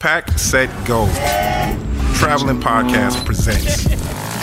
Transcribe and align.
Pack, 0.00 0.38
Set, 0.38 0.68
Go. 0.86 1.06
Traveling 2.14 2.60
Podcast 2.60 3.24
presents 3.26 3.82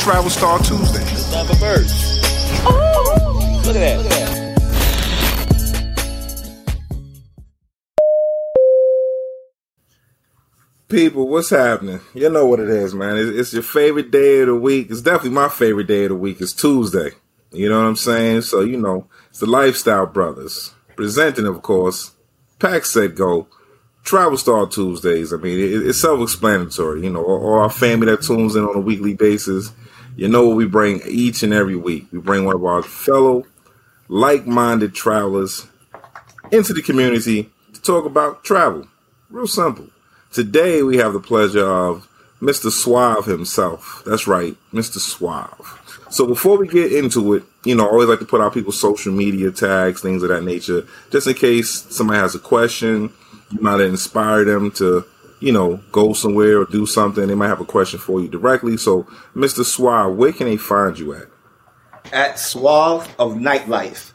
Travel 0.03 0.29
Star 0.29 0.59
Tuesday. 0.59 0.99
Love 1.31 1.49
a 1.49 1.55
bird. 1.61 1.85
Look 3.65 3.77
at 3.77 3.79
that. 3.79 3.97
Look 4.03 4.11
at 4.11 4.19
that. 4.19 4.45
People, 10.89 11.29
what's 11.29 11.51
happening? 11.51 12.01
You 12.13 12.29
know 12.29 12.45
what 12.45 12.59
it 12.59 12.67
is, 12.67 12.93
man. 12.93 13.15
It's, 13.15 13.29
it's 13.29 13.53
your 13.53 13.63
favorite 13.63 14.11
day 14.11 14.41
of 14.41 14.47
the 14.47 14.55
week. 14.55 14.87
It's 14.89 15.01
definitely 15.01 15.29
my 15.29 15.47
favorite 15.47 15.87
day 15.87 16.03
of 16.03 16.09
the 16.09 16.15
week. 16.15 16.41
It's 16.41 16.51
Tuesday. 16.51 17.11
You 17.53 17.69
know 17.69 17.79
what 17.79 17.87
I'm 17.87 17.95
saying? 17.95 18.41
So, 18.41 18.59
you 18.59 18.75
know, 18.75 19.07
it's 19.29 19.39
the 19.39 19.45
Lifestyle 19.45 20.05
Brothers. 20.05 20.73
Presenting, 20.97 21.45
of 21.45 21.61
course, 21.61 22.11
Pack, 22.59 22.83
Set, 22.83 23.15
Go. 23.15 23.47
Travel 24.05 24.37
Star 24.37 24.67
Tuesdays. 24.67 25.33
I 25.33 25.37
mean, 25.37 25.59
it, 25.59 25.87
it's 25.87 25.99
self-explanatory. 25.99 27.03
You 27.03 27.09
know, 27.09 27.25
all, 27.25 27.59
our 27.59 27.69
family 27.71 28.05
that 28.05 28.21
tunes 28.21 28.55
in 28.55 28.63
on 28.63 28.75
a 28.75 28.79
weekly 28.79 29.15
basis, 29.15 29.71
you 30.15 30.29
know 30.29 30.47
what 30.47 30.55
we 30.55 30.65
bring 30.65 31.01
each 31.05 31.43
and 31.43 31.51
every 31.51 31.75
week. 31.75 32.05
We 32.11 32.19
bring 32.19 32.45
one 32.45 32.55
of 32.55 32.63
our 32.63 32.83
fellow 32.83 33.45
like-minded 34.07 34.93
travelers 34.93 35.65
into 36.51 36.71
the 36.71 36.83
community 36.83 37.49
to 37.73 37.81
talk 37.81 38.05
about 38.05 38.43
travel. 38.43 38.87
Real 39.29 39.47
simple. 39.47 39.87
Today 40.31 40.83
we 40.83 40.97
have 40.97 41.13
the 41.13 41.19
pleasure 41.19 41.65
of 41.65 42.07
Mr. 42.39 42.69
Suave 42.69 43.25
himself. 43.25 44.03
That's 44.05 44.27
right, 44.27 44.55
Mr. 44.71 44.99
Suave. 44.99 45.81
So 46.11 46.27
before 46.27 46.57
we 46.57 46.67
get 46.67 46.93
into 46.93 47.33
it, 47.33 47.43
you 47.63 47.73
know, 47.73 47.87
I 47.87 47.89
always 47.89 48.07
like 48.07 48.19
to 48.19 48.25
put 48.25 48.39
out 48.39 48.53
people's 48.53 48.79
social 48.79 49.11
media 49.11 49.51
tags, 49.51 50.01
things 50.01 50.21
of 50.21 50.29
that 50.29 50.43
nature, 50.43 50.85
just 51.09 51.25
in 51.25 51.33
case 51.33 51.87
somebody 51.89 52.19
has 52.19 52.35
a 52.35 52.39
question 52.39 53.11
you 53.51 53.61
might 53.61 53.81
inspire 53.81 54.43
them 54.43 54.71
to, 54.71 55.05
you 55.39 55.51
know, 55.51 55.77
go 55.91 56.13
somewhere 56.13 56.59
or 56.59 56.65
do 56.65 56.85
something. 56.85 57.27
They 57.27 57.35
might 57.35 57.47
have 57.47 57.61
a 57.61 57.65
question 57.65 57.99
for 57.99 58.21
you 58.21 58.27
directly. 58.27 58.77
So, 58.77 59.03
Mr. 59.35 59.63
Suave, 59.63 60.15
where 60.15 60.33
can 60.33 60.47
they 60.47 60.57
find 60.57 60.97
you 60.97 61.13
at? 61.13 61.27
At 62.11 62.39
Suave 62.39 63.13
of 63.17 63.33
Nightlife. 63.33 64.13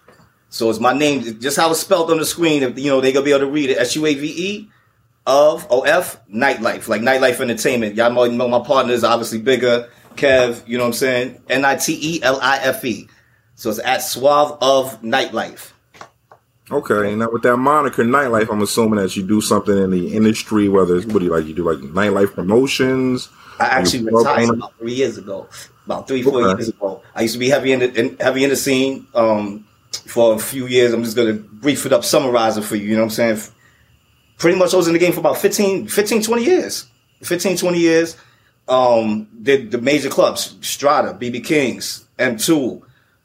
So 0.49 0.69
it's 0.69 0.81
my 0.81 0.93
name, 0.93 1.41
just 1.41 1.57
how 1.57 1.71
it's 1.71 1.81
spelled 1.81 2.11
on 2.11 2.19
the 2.19 2.27
screen. 2.27 2.65
If 2.65 2.79
you 2.79 2.91
know, 2.91 3.01
they 3.01 3.13
gonna 3.13 3.25
be 3.25 3.31
able 3.31 3.47
to 3.47 3.47
read 3.47 3.71
it. 3.71 3.79
S 3.79 3.95
U 3.95 4.05
A 4.05 4.15
V 4.15 4.27
E 4.37 4.71
of 5.27 5.67
O 5.71 5.83
F 5.83 6.21
Nightlife, 6.29 6.89
like 6.89 7.03
Nightlife 7.03 7.41
Entertainment. 7.41 7.95
Y'all 7.95 8.13
know, 8.13 8.27
know 8.27 8.49
my 8.49 8.59
partners, 8.59 9.05
obviously 9.05 9.41
bigger. 9.41 9.89
Kev, 10.17 10.67
you 10.67 10.77
know 10.77 10.85
what 10.85 10.89
I'm 10.89 10.93
saying? 10.95 11.43
N 11.49 11.65
I 11.65 11.77
T 11.77 12.17
E 12.17 12.23
L 12.23 12.41
I 12.43 12.59
F 12.59 12.85
E. 12.85 13.09
So 13.55 13.71
it's 13.71 13.79
at 13.79 13.99
Suave 14.03 14.59
of 14.61 15.01
Nightlife. 15.03 15.70
Okay, 16.73 17.17
now 17.17 17.31
with 17.31 17.43
that 17.43 17.57
moniker 17.57 18.05
nightlife, 18.05 18.51
I'm 18.51 18.63
assuming 18.63 19.01
that 19.01 19.17
you 19.17 19.25
do 19.25 19.41
something 19.41 19.77
in 19.77 19.91
the 19.91 20.15
industry, 20.15 20.69
whether 20.69 20.97
it's 20.97 21.07
what 21.07 21.19
do 21.19 21.25
you 21.25 21.31
like? 21.31 21.47
You 21.47 21.55
do 21.55 21.65
like 21.65 21.79
nightlife 21.79 22.35
promotions. 22.35 23.29
I 23.59 23.67
actually 23.67 24.05
retired 24.05 24.51
about 24.51 24.79
three 24.79 24.95
years 24.95 25.19
ago, 25.19 25.49
about 25.85 26.07
three, 26.07 26.23
four 26.23 26.41
okay. 26.41 26.59
years 26.59 26.69
ago. 26.69 27.03
I 27.15 27.23
used 27.23 27.35
to 27.35 27.41
be 27.41 27.49
heavy 27.49 27.73
in 27.73 27.81
the 27.81 27.93
in, 27.93 28.17
heavy 28.19 28.45
in 28.45 28.51
the 28.51 28.57
scene 28.57 29.07
um, 29.15 29.67
for 30.07 30.35
a 30.35 30.39
few 30.39 30.67
years. 30.67 30.93
I'm 30.93 31.03
just 31.03 31.17
gonna 31.17 31.35
brief 31.35 31.87
it 31.87 31.93
up, 31.93 32.05
summarize 32.05 32.57
it 32.57 32.63
for 32.63 32.77
you. 32.77 32.85
You 32.85 32.95
know 32.95 33.03
what 33.03 33.19
I'm 33.19 33.37
saying? 33.37 33.41
Pretty 34.39 34.57
much, 34.57 34.73
I 34.73 34.77
was 34.77 34.87
in 34.87 34.93
the 34.93 34.99
game 34.99 35.13
for 35.13 35.21
about 35.21 35.39
15, 35.39 35.89
15 35.89 36.23
20 36.23 36.45
years. 36.45 36.87
15, 37.23 37.57
20 37.57 37.79
years. 37.79 38.17
Um, 38.69 39.29
did 39.43 39.73
the 39.73 39.79
major 39.79 40.09
clubs, 40.09 40.57
Strata, 40.61 41.19
BB 41.19 41.45
Kings, 41.45 42.07
M2, 42.19 42.81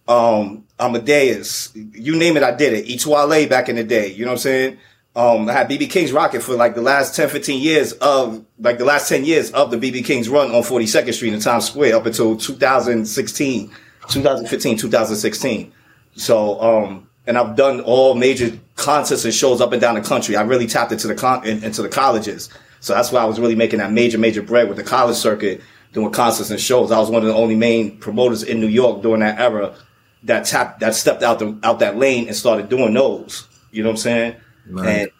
um, 0.07 0.64
Amadeus, 0.79 1.71
you 1.75 2.15
name 2.15 2.37
it, 2.37 2.43
I 2.43 2.53
did 2.53 2.73
it. 2.73 2.89
Etoile 2.89 3.47
back 3.47 3.69
in 3.69 3.77
the 3.77 3.83
day, 3.83 4.11
you 4.11 4.25
know 4.25 4.31
what 4.31 4.39
I'm 4.39 4.39
saying? 4.39 4.77
Um, 5.15 5.47
I 5.47 5.53
had 5.53 5.69
BB 5.69 5.89
King's 5.89 6.11
Rocket 6.11 6.41
for 6.43 6.55
like 6.55 6.75
the 6.75 6.81
last 6.81 7.15
10, 7.15 7.29
15 7.29 7.61
years 7.61 7.93
of, 7.93 8.45
like 8.59 8.77
the 8.77 8.83
last 8.85 9.07
10 9.07 9.23
years 9.23 9.49
of 9.51 9.71
the 9.71 9.77
BB 9.77 10.03
King's 10.03 10.27
run 10.27 10.51
on 10.51 10.61
42nd 10.61 11.13
Street 11.13 11.33
in 11.33 11.39
Times 11.39 11.67
Square 11.67 11.95
up 11.95 12.05
until 12.05 12.35
2016, 12.35 13.71
2015, 14.09 14.77
2016. 14.77 15.73
So, 16.17 16.61
um, 16.61 17.09
and 17.27 17.37
I've 17.37 17.55
done 17.55 17.79
all 17.79 18.15
major 18.15 18.59
concerts 18.75 19.23
and 19.23 19.33
shows 19.33 19.61
up 19.61 19.71
and 19.71 19.81
down 19.81 19.95
the 19.95 20.01
country. 20.01 20.35
I 20.35 20.41
really 20.41 20.67
tapped 20.67 20.91
into 20.91 21.07
the 21.07 21.15
con- 21.15 21.45
into 21.45 21.81
the 21.81 21.89
colleges. 21.89 22.49
So 22.81 22.93
that's 22.93 23.11
why 23.11 23.21
I 23.21 23.25
was 23.25 23.39
really 23.39 23.55
making 23.55 23.79
that 23.79 23.91
major, 23.91 24.17
major 24.17 24.41
bread 24.41 24.67
with 24.67 24.77
the 24.77 24.83
college 24.83 25.15
circuit, 25.15 25.61
doing 25.93 26.11
concerts 26.11 26.51
and 26.51 26.59
shows. 26.59 26.91
I 26.91 26.99
was 26.99 27.09
one 27.09 27.23
of 27.23 27.27
the 27.27 27.33
only 27.33 27.55
main 27.55 27.97
promoters 27.97 28.43
in 28.43 28.59
New 28.59 28.67
York 28.67 29.01
during 29.01 29.21
that 29.21 29.39
era 29.39 29.75
that 30.25 30.45
tap 30.45 30.79
that 30.79 30.95
stepped 30.95 31.23
out 31.23 31.39
the 31.39 31.57
out 31.63 31.79
that 31.79 31.97
lane 31.97 32.27
and 32.27 32.35
started 32.35 32.69
doing 32.69 32.93
those. 32.93 33.47
You 33.71 33.83
know 33.83 33.89
what 33.89 33.93
I'm 33.93 33.97
saying? 33.97 34.35
Nice. 34.67 34.87
And 34.87 35.11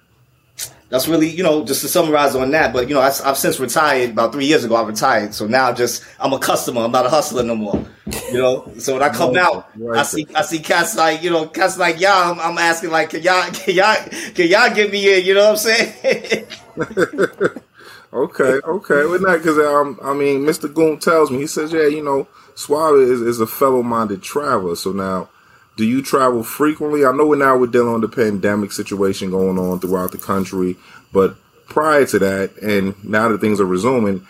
that's 0.90 1.08
really, 1.08 1.28
you 1.28 1.44
know, 1.44 1.66
just 1.66 1.82
to 1.82 1.88
summarize 1.88 2.36
on 2.36 2.52
that. 2.52 2.72
But 2.72 2.88
you 2.88 2.94
know, 2.94 3.02
I, 3.02 3.12
have 3.12 3.38
since 3.38 3.60
retired. 3.60 4.12
About 4.12 4.32
three 4.32 4.46
years 4.46 4.64
ago, 4.64 4.76
I 4.76 4.84
retired. 4.84 5.34
So 5.34 5.48
now, 5.48 5.72
just 5.74 6.04
I'm 6.20 6.34
a 6.34 6.40
customer. 6.40 6.82
I'm 6.82 6.92
not 6.92 7.06
a 7.06 7.10
hustler 7.10 7.44
no 7.44 7.56
more. 7.56 7.84
You 8.32 8.40
know. 8.40 8.72
So 8.78 8.94
when 8.94 9.04
I 9.04 9.10
come 9.10 9.34
right. 9.34 9.44
out, 9.44 9.70
right. 9.78 10.00
I 10.00 10.04
see 10.04 10.28
I 10.36 10.42
see 10.44 10.60
cats 10.60 10.96
like 10.96 11.24
you 11.24 11.32
know 11.32 11.48
cats 11.48 11.78
like 11.78 12.00
y'all. 12.00 12.34
I'm, 12.34 12.40
I'm, 12.40 12.58
asking 12.58 12.92
like, 12.92 13.10
can 13.10 13.24
y'all 13.24 13.50
can 13.52 13.76
y'all 13.76 13.96
can 14.34 14.48
y'all 14.48 14.74
get 14.74 14.92
me 14.92 15.18
in? 15.18 15.26
You 15.26 15.34
know 15.34 15.52
what 15.52 15.52
I'm 15.52 15.58
saying? 15.58 16.46
okay, 18.14 18.60
okay. 18.66 19.06
Well, 19.06 19.20
not 19.20 19.38
because 19.38 19.58
um, 19.58 20.00
I 20.04 20.14
mean, 20.14 20.42
Mr. 20.42 20.74
Goon 20.74 21.00
tells 21.00 21.32
me 21.32 21.40
he 21.40 21.48
says, 21.48 21.74
yeah, 21.74 21.88
you 21.88 22.04
know 22.04 22.28
Suave 22.56 23.02
is, 23.02 23.22
is 23.22 23.40
a 23.40 23.48
fellow 23.48 23.84
minded 23.84 24.24
traveler. 24.24 24.76
So 24.76 24.92
now, 24.92 25.30
do 25.76 25.86
you 25.86 26.02
travel 26.02 26.44
frequently? 26.44 27.06
I 27.06 27.12
know 27.12 27.28
we're 27.28 27.38
now 27.38 27.58
we're 27.58 27.68
dealing 27.68 28.00
with 28.00 28.10
the 28.10 28.16
pandemic 28.16 28.72
situation 28.72 29.30
going 29.30 29.60
on 29.60 29.80
throughout 29.80 30.12
the 30.12 30.18
country, 30.18 30.78
but 31.12 31.36
prior 31.68 32.06
to 32.06 32.20
that, 32.20 32.56
and 32.62 32.96
now 33.04 33.28
that 33.28 33.42
things 33.42 33.60
are 33.60 33.66
resuming, 33.66 34.26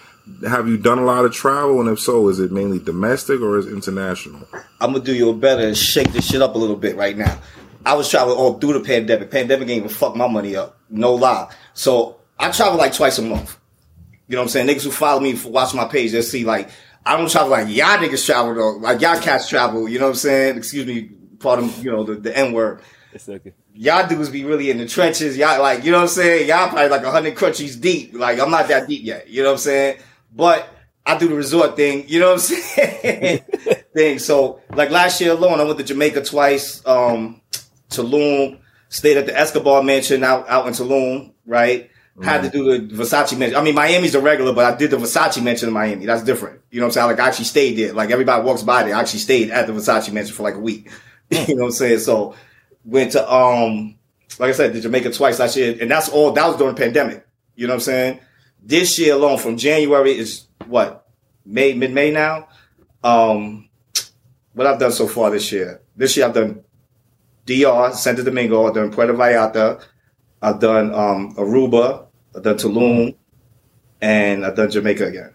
have 0.47 0.67
you 0.67 0.77
done 0.77 0.97
a 0.97 1.05
lot 1.05 1.25
of 1.25 1.33
travel? 1.33 1.79
And 1.79 1.89
if 1.89 1.99
so, 1.99 2.27
is 2.29 2.39
it 2.39 2.51
mainly 2.51 2.79
domestic 2.79 3.41
or 3.41 3.57
is 3.59 3.67
international? 3.67 4.47
I'm 4.81 4.93
gonna 4.93 5.03
do 5.03 5.13
you 5.13 5.29
a 5.29 5.33
better 5.33 5.67
and 5.67 5.77
shake 5.77 6.11
this 6.11 6.27
shit 6.27 6.41
up 6.41 6.55
a 6.55 6.57
little 6.57 6.75
bit 6.75 6.95
right 6.95 7.15
now. 7.15 7.39
I 7.85 7.93
was 7.93 8.09
traveling 8.09 8.37
all 8.37 8.57
through 8.57 8.73
the 8.73 8.79
pandemic. 8.79 9.29
Pandemic 9.29 9.69
ain't 9.69 9.77
even 9.77 9.89
fuck 9.89 10.15
my 10.15 10.27
money 10.27 10.55
up. 10.55 10.79
No 10.89 11.13
lie. 11.13 11.53
So 11.75 12.17
I 12.39 12.49
travel 12.49 12.79
like 12.79 12.93
twice 12.93 13.19
a 13.19 13.21
month. 13.21 13.59
You 14.27 14.35
know 14.35 14.41
what 14.41 14.45
I'm 14.45 14.49
saying? 14.49 14.67
Niggas 14.67 14.83
who 14.83 14.91
follow 14.91 15.19
me 15.19 15.33
for 15.33 15.49
watch 15.49 15.73
my 15.73 15.85
page, 15.85 16.11
they'll 16.11 16.23
see 16.23 16.45
like 16.45 16.69
I 17.05 17.17
don't 17.17 17.29
travel 17.29 17.49
like 17.49 17.67
y'all 17.67 17.97
niggas 17.97 18.25
travel 18.25 18.55
though. 18.55 18.77
Like 18.77 19.01
y'all 19.01 19.19
cats 19.19 19.47
travel. 19.47 19.87
You 19.87 19.99
know 19.99 20.05
what 20.05 20.11
I'm 20.11 20.15
saying? 20.15 20.57
Excuse 20.57 20.85
me, 20.85 21.09
pardon, 21.39 21.71
you 21.81 21.91
know, 21.91 22.03
the, 22.03 22.15
the 22.15 22.35
N 22.35 22.51
word. 22.51 22.81
It's 23.13 23.29
okay. 23.29 23.53
Y'all 23.73 24.07
dudes 24.07 24.29
be 24.29 24.43
really 24.45 24.71
in 24.71 24.77
the 24.77 24.87
trenches. 24.87 25.37
Y'all 25.37 25.61
like, 25.61 25.83
you 25.83 25.91
know 25.91 25.97
what 25.97 26.03
I'm 26.03 26.09
saying? 26.09 26.47
Y'all 26.47 26.69
probably 26.69 26.89
like 26.89 27.03
hundred 27.03 27.35
countries 27.35 27.75
deep. 27.75 28.13
Like 28.13 28.39
I'm 28.39 28.49
not 28.49 28.67
that 28.69 28.87
deep 28.87 29.03
yet. 29.03 29.29
You 29.29 29.43
know 29.43 29.49
what 29.49 29.53
I'm 29.53 29.59
saying? 29.59 29.99
But 30.33 30.67
I 31.05 31.17
do 31.17 31.27
the 31.27 31.35
resort 31.35 31.75
thing. 31.75 32.07
You 32.07 32.19
know 32.19 32.33
what 32.33 32.33
I'm 32.33 32.39
saying? 32.39 33.41
thing. 33.93 34.19
So 34.19 34.61
like 34.73 34.89
last 34.89 35.21
year 35.21 35.31
alone, 35.31 35.59
I 35.59 35.63
went 35.63 35.77
to 35.77 35.83
Jamaica 35.83 36.23
twice. 36.23 36.85
Um, 36.85 37.41
Tulum, 37.89 38.59
stayed 38.89 39.17
at 39.17 39.25
the 39.25 39.37
Escobar 39.37 39.83
Mansion 39.83 40.23
out 40.23 40.49
out 40.49 40.67
in 40.67 40.73
Tulum, 40.73 41.33
right? 41.45 41.89
Had 42.23 42.43
to 42.43 42.49
do 42.49 42.77
the 42.87 42.95
Versace 42.95 43.37
Mansion. 43.37 43.57
I 43.57 43.61
mean, 43.61 43.75
Miami's 43.75 44.15
a 44.15 44.21
regular, 44.21 44.53
but 44.53 44.73
I 44.73 44.77
did 44.77 44.91
the 44.91 44.97
Versace 44.97 45.43
Mansion 45.43 45.67
in 45.67 45.73
Miami. 45.73 46.05
That's 46.05 46.23
different. 46.23 46.61
You 46.71 46.79
know 46.79 46.85
what 46.85 46.91
I'm 46.91 46.93
saying? 46.93 47.07
Like 47.07 47.19
I 47.19 47.27
actually 47.27 47.45
stayed 47.45 47.77
there. 47.77 47.91
Like 47.91 48.09
everybody 48.09 48.41
walks 48.41 48.63
by 48.63 48.83
there. 48.83 48.95
I 48.95 49.01
actually 49.01 49.19
stayed 49.19 49.51
at 49.51 49.67
the 49.67 49.73
Versace 49.73 50.11
Mansion 50.13 50.33
for 50.33 50.43
like 50.43 50.55
a 50.55 50.59
week. 50.59 50.89
you 51.29 51.55
know 51.55 51.63
what 51.63 51.65
I'm 51.65 51.71
saying? 51.71 51.99
So 51.99 52.35
went 52.85 53.11
to 53.13 53.33
um 53.33 53.95
like 54.39 54.49
I 54.49 54.53
said, 54.53 54.73
to 54.73 54.81
Jamaica 54.81 55.11
twice 55.11 55.39
last 55.39 55.55
year, 55.55 55.77
and 55.79 55.89
that's 55.89 56.09
all 56.09 56.31
that 56.31 56.47
was 56.47 56.57
during 56.57 56.75
the 56.75 56.81
pandemic. 56.81 57.25
You 57.55 57.67
know 57.67 57.73
what 57.73 57.77
I'm 57.77 57.81
saying? 57.81 58.19
This 58.61 58.97
year 58.99 59.13
alone, 59.13 59.37
from 59.37 59.57
January 59.57 60.17
is 60.17 60.47
what 60.67 61.07
May, 61.45 61.73
mid 61.73 61.93
May 61.93 62.11
now. 62.11 62.47
Um, 63.03 63.69
what 64.53 64.67
I've 64.67 64.79
done 64.79 64.91
so 64.91 65.07
far 65.07 65.29
this 65.29 65.51
year. 65.51 65.81
This 65.95 66.17
year 66.17 66.25
I've 66.25 66.33
done 66.33 66.63
DR, 67.45 67.93
Santo 67.93 68.23
Domingo, 68.23 68.67
I've 68.67 68.73
done 68.73 68.91
Puerto 68.91 69.13
Vallarta, 69.13 69.83
I've 70.41 70.59
done 70.59 70.93
um, 70.93 71.35
Aruba, 71.35 72.04
I've 72.35 72.43
done 72.43 72.57
Tulum, 72.57 73.15
and 74.01 74.45
I've 74.45 74.55
done 74.55 74.69
Jamaica 74.69 75.05
again 75.05 75.33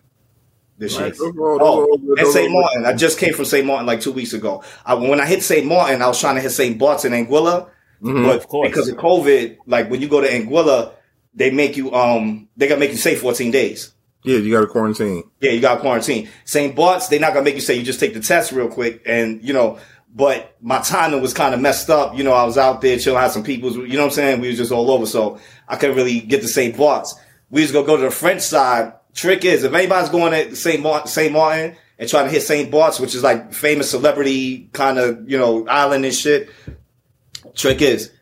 this 0.80 0.98
year. 0.98 1.12
Oh, 1.20 1.98
and 2.18 2.26
St. 2.26 2.50
Martin. 2.50 2.86
I 2.86 2.94
just 2.94 3.18
came 3.18 3.34
from 3.34 3.44
St. 3.44 3.64
Martin 3.64 3.86
like 3.86 4.00
two 4.00 4.12
weeks 4.12 4.32
ago. 4.32 4.64
I, 4.84 4.94
when 4.94 5.20
I 5.20 5.26
hit 5.26 5.42
St. 5.42 5.66
Martin, 5.66 6.02
I 6.02 6.08
was 6.08 6.18
trying 6.18 6.34
to 6.36 6.40
hit 6.40 6.50
St. 6.50 6.78
Bart's 6.78 7.04
in 7.04 7.12
Anguilla, 7.12 7.68
mm-hmm, 8.02 8.24
but 8.24 8.44
of 8.44 8.62
because 8.64 8.88
of 8.88 8.96
COVID, 8.96 9.58
like 9.66 9.90
when 9.90 10.00
you 10.00 10.08
go 10.08 10.20
to 10.20 10.28
Anguilla, 10.28 10.92
they 11.34 11.50
make 11.50 11.76
you 11.76 11.94
um 11.94 12.48
they 12.56 12.66
gotta 12.66 12.80
make 12.80 12.90
you 12.90 12.96
stay 12.96 13.14
14 13.14 13.50
days. 13.50 13.92
Yeah, 14.24 14.38
you 14.38 14.52
got 14.52 14.60
to 14.60 14.66
quarantine. 14.66 15.30
Yeah, 15.40 15.52
you 15.52 15.60
got 15.60 15.76
to 15.76 15.80
quarantine. 15.80 16.28
St. 16.44 16.74
Bart's, 16.74 17.08
they're 17.08 17.20
not 17.20 17.32
gonna 17.32 17.44
make 17.44 17.54
you 17.54 17.60
say 17.60 17.74
you 17.74 17.82
just 17.82 18.00
take 18.00 18.14
the 18.14 18.20
test 18.20 18.52
real 18.52 18.68
quick, 18.68 19.02
and 19.06 19.42
you 19.44 19.52
know. 19.52 19.78
But 20.12 20.56
my 20.60 20.80
timing 20.80 21.22
was 21.22 21.32
kind 21.32 21.54
of 21.54 21.60
messed 21.60 21.88
up. 21.88 22.16
You 22.16 22.24
know, 22.24 22.32
I 22.32 22.44
was 22.44 22.58
out 22.58 22.80
there 22.80 22.98
chilling, 22.98 23.20
had 23.20 23.30
some 23.30 23.44
people. 23.44 23.70
You 23.70 23.94
know 23.94 24.00
what 24.00 24.04
I'm 24.06 24.10
saying? 24.10 24.40
We 24.40 24.48
was 24.48 24.56
just 24.56 24.72
all 24.72 24.90
over, 24.90 25.06
so 25.06 25.38
I 25.68 25.76
couldn't 25.76 25.96
really 25.96 26.20
get 26.20 26.40
to 26.42 26.48
St. 26.48 26.76
Bart's 26.76 27.14
we 27.50 27.62
just 27.62 27.72
gonna 27.72 27.86
go 27.86 27.96
to 27.96 28.04
the 28.04 28.10
French 28.10 28.42
side. 28.42 28.94
Trick 29.12 29.44
is, 29.44 29.64
if 29.64 29.74
anybody's 29.74 30.08
going 30.08 30.32
to 30.32 30.54
St. 30.54 30.80
Martin, 30.80 31.08
St. 31.08 31.32
Martin 31.32 31.76
and 31.98 32.08
trying 32.08 32.26
to 32.26 32.30
hit 32.30 32.42
St. 32.42 32.70
Bart's, 32.70 33.00
which 33.00 33.14
is 33.14 33.24
like 33.24 33.52
famous 33.52 33.90
celebrity 33.90 34.70
kind 34.72 34.98
of, 34.98 35.28
you 35.28 35.36
know, 35.36 35.66
island 35.66 36.04
and 36.04 36.14
shit. 36.14 36.48
Trick 37.56 37.82
is, 37.82 38.12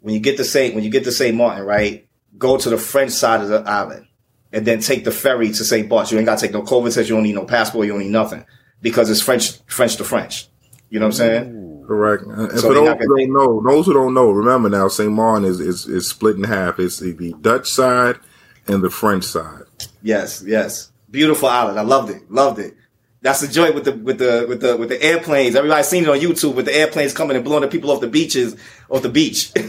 when 0.00 0.14
you 0.14 0.20
get 0.20 0.36
to 0.36 0.44
St. 0.44 0.74
when 0.74 0.84
you 0.84 0.90
get 0.90 1.02
to 1.04 1.12
St. 1.12 1.36
Martin, 1.36 1.66
right? 1.66 2.06
Go 2.38 2.56
to 2.56 2.70
the 2.70 2.78
French 2.78 3.10
side 3.10 3.40
of 3.40 3.48
the 3.48 3.68
island. 3.68 4.06
and 4.52 4.64
then 4.64 4.78
take 4.78 5.04
the 5.04 5.10
ferry 5.10 5.48
to 5.48 5.64
St. 5.64 5.88
Bart's. 5.88 6.12
You 6.12 6.18
ain't 6.18 6.26
got 6.26 6.38
to 6.38 6.46
take 6.46 6.54
no 6.54 6.62
COVID 6.62 6.94
test. 6.94 7.08
You 7.08 7.16
don't 7.16 7.24
need 7.24 7.34
no 7.34 7.44
passport. 7.44 7.86
You 7.86 7.92
don't 7.92 8.02
need 8.02 8.12
nothing 8.12 8.46
because 8.80 9.10
it's 9.10 9.20
French, 9.20 9.58
French 9.66 9.96
to 9.96 10.04
French. 10.04 10.48
You 10.90 11.00
know 11.00 11.06
what 11.06 11.14
I'm 11.14 11.18
saying? 11.18 11.84
Correct. 11.86 12.24
And 12.24 12.58
So 12.58 12.68
for 12.68 12.74
those 12.74 12.98
who 12.98 13.16
don't 13.16 13.32
know, 13.32 13.62
those 13.62 13.86
who 13.86 13.94
don't 13.94 14.14
know, 14.14 14.30
remember 14.30 14.68
now, 14.68 14.88
Saint 14.88 15.12
Martin 15.12 15.44
is, 15.44 15.60
is 15.60 15.86
is 15.86 16.08
split 16.08 16.36
in 16.36 16.44
half. 16.44 16.78
It's 16.78 16.98
the, 16.98 17.12
the 17.12 17.34
Dutch 17.40 17.70
side 17.70 18.18
and 18.66 18.82
the 18.82 18.90
French 18.90 19.24
side. 19.24 19.62
Yes, 20.02 20.42
yes. 20.46 20.90
Beautiful 21.10 21.48
island. 21.48 21.78
I 21.78 21.82
loved 21.82 22.10
it. 22.10 22.30
Loved 22.30 22.58
it. 22.58 22.74
That's 23.22 23.40
the 23.40 23.48
joint 23.48 23.74
with 23.74 23.84
the 23.84 23.92
with 23.92 24.18
the 24.18 24.46
with 24.48 24.60
the 24.60 24.76
with 24.76 24.88
the 24.88 25.02
airplanes. 25.02 25.56
Everybody's 25.56 25.88
seen 25.88 26.04
it 26.04 26.08
on 26.08 26.18
YouTube 26.18 26.54
with 26.54 26.66
the 26.66 26.74
airplanes 26.74 27.12
coming 27.12 27.36
and 27.36 27.44
blowing 27.44 27.62
the 27.62 27.68
people 27.68 27.90
off 27.90 28.00
the 28.00 28.08
beaches 28.08 28.56
off 28.88 29.02
the 29.02 29.08
beach. 29.08 29.52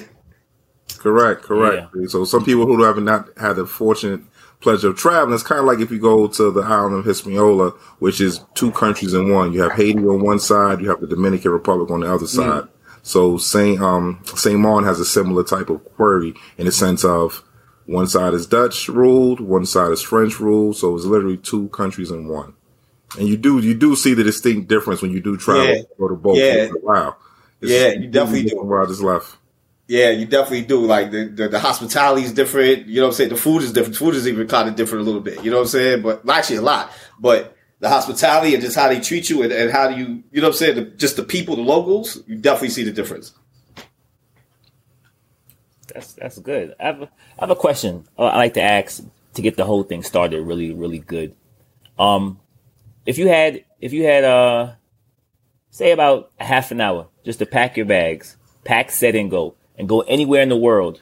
Correct, 0.97 1.43
correct. 1.43 1.95
So 2.07 2.25
some 2.25 2.43
people 2.43 2.65
who 2.65 2.83
have 2.83 2.97
not 2.97 3.29
had 3.37 3.53
the 3.53 3.67
fortunate 3.67 4.21
pleasure 4.59 4.89
of 4.89 4.97
traveling, 4.97 5.33
it's 5.33 5.43
kind 5.43 5.59
of 5.59 5.65
like 5.65 5.79
if 5.79 5.91
you 5.91 5.99
go 5.99 6.27
to 6.27 6.51
the 6.51 6.61
island 6.61 6.95
of 6.95 7.05
Hispaniola, 7.05 7.71
which 7.99 8.19
is 8.21 8.43
two 8.55 8.71
countries 8.71 9.13
in 9.13 9.31
one. 9.31 9.53
You 9.53 9.61
have 9.61 9.73
Haiti 9.73 9.99
on 9.99 10.21
one 10.21 10.39
side, 10.39 10.81
you 10.81 10.89
have 10.89 10.99
the 11.01 11.07
Dominican 11.07 11.51
Republic 11.51 11.91
on 11.91 12.01
the 12.01 12.13
other 12.13 12.27
side. 12.27 12.63
So 13.03 13.37
Saint 13.37 13.79
um 13.81 14.19
Saint 14.35 14.59
Martin 14.59 14.87
has 14.87 14.99
a 14.99 15.05
similar 15.05 15.43
type 15.43 15.69
of 15.69 15.83
query 15.95 16.33
in 16.57 16.65
the 16.65 16.71
sense 16.71 17.05
of 17.05 17.43
one 17.85 18.07
side 18.07 18.33
is 18.33 18.45
Dutch 18.47 18.89
ruled, 18.89 19.39
one 19.39 19.65
side 19.65 19.91
is 19.91 20.01
French 20.01 20.39
ruled. 20.41 20.75
So 20.75 20.93
it's 20.95 21.05
literally 21.05 21.37
two 21.37 21.69
countries 21.69 22.11
in 22.11 22.27
one. 22.27 22.53
And 23.17 23.29
you 23.29 23.37
do 23.37 23.59
you 23.59 23.73
do 23.73 23.95
see 23.95 24.13
the 24.13 24.23
distinct 24.25 24.67
difference 24.67 25.01
when 25.01 25.11
you 25.11 25.21
do 25.21 25.37
travel 25.37 25.63
Yeah. 25.65 25.81
go 25.97 26.09
to 26.09 26.15
both. 26.15 26.37
Yeah. 26.37 26.67
Wow. 26.83 27.15
It's 27.61 27.71
Yeah, 27.71 27.93
you 27.93 28.09
definitely 28.09 28.49
do. 28.49 28.61
Where 28.61 28.83
I 28.83 28.85
just 28.87 29.01
left. 29.01 29.37
Yeah, 29.87 30.09
you 30.09 30.25
definitely 30.25 30.63
do. 30.63 30.85
Like 30.85 31.11
the, 31.11 31.25
the 31.25 31.47
the 31.47 31.59
hospitality 31.59 32.23
is 32.23 32.33
different. 32.33 32.87
You 32.87 32.97
know 32.97 33.03
what 33.03 33.07
I'm 33.09 33.13
saying? 33.15 33.29
The 33.29 33.37
food 33.37 33.63
is 33.63 33.71
different. 33.71 33.95
Food 33.95 34.15
is 34.15 34.27
even 34.27 34.47
kind 34.47 34.67
of 34.67 34.75
different 34.75 35.01
a 35.01 35.05
little 35.05 35.21
bit. 35.21 35.43
You 35.43 35.49
know 35.51 35.57
what 35.57 35.63
I'm 35.63 35.69
saying? 35.69 36.01
But 36.01 36.27
actually 36.29 36.57
a 36.57 36.61
lot. 36.61 36.91
But 37.19 37.55
the 37.79 37.89
hospitality 37.89 38.53
and 38.53 38.61
just 38.61 38.75
how 38.75 38.89
they 38.89 38.99
treat 38.99 39.29
you 39.29 39.43
and, 39.43 39.51
and 39.51 39.71
how 39.71 39.89
do 39.89 39.95
you 39.95 40.23
you 40.31 40.41
know 40.41 40.47
what 40.47 40.55
I'm 40.55 40.57
saying? 40.57 40.75
The, 40.75 40.81
just 40.85 41.15
the 41.15 41.23
people, 41.23 41.55
the 41.55 41.61
locals, 41.61 42.21
you 42.27 42.35
definitely 42.35 42.69
see 42.69 42.83
the 42.83 42.91
difference. 42.91 43.33
That's 45.93 46.13
that's 46.13 46.39
good. 46.39 46.75
I 46.79 46.85
have 46.85 47.01
a, 47.03 47.05
I 47.05 47.41
have 47.41 47.51
a 47.51 47.55
question. 47.55 48.05
uh, 48.19 48.25
I 48.25 48.37
like 48.37 48.55
to 48.55 48.61
ask 48.61 49.01
to 49.35 49.41
get 49.41 49.55
the 49.55 49.65
whole 49.65 49.83
thing 49.83 50.03
started 50.03 50.41
really 50.41 50.73
really 50.73 50.99
good. 50.99 51.33
Um, 51.97 52.39
if 53.05 53.17
you 53.17 53.29
had 53.29 53.63
if 53.79 53.93
you 53.93 54.03
had 54.03 54.25
uh 54.25 54.73
say 55.69 55.91
about 55.91 56.31
half 56.39 56.71
an 56.71 56.81
hour 56.81 57.07
just 57.23 57.39
to 57.39 57.45
pack 57.45 57.77
your 57.77 57.85
bags, 57.85 58.35
pack, 58.65 58.91
set, 58.91 59.15
and 59.15 59.31
go, 59.31 59.55
and 59.77 59.87
go 59.87 60.01
anywhere 60.01 60.41
in 60.41 60.49
the 60.49 60.57
world, 60.57 61.01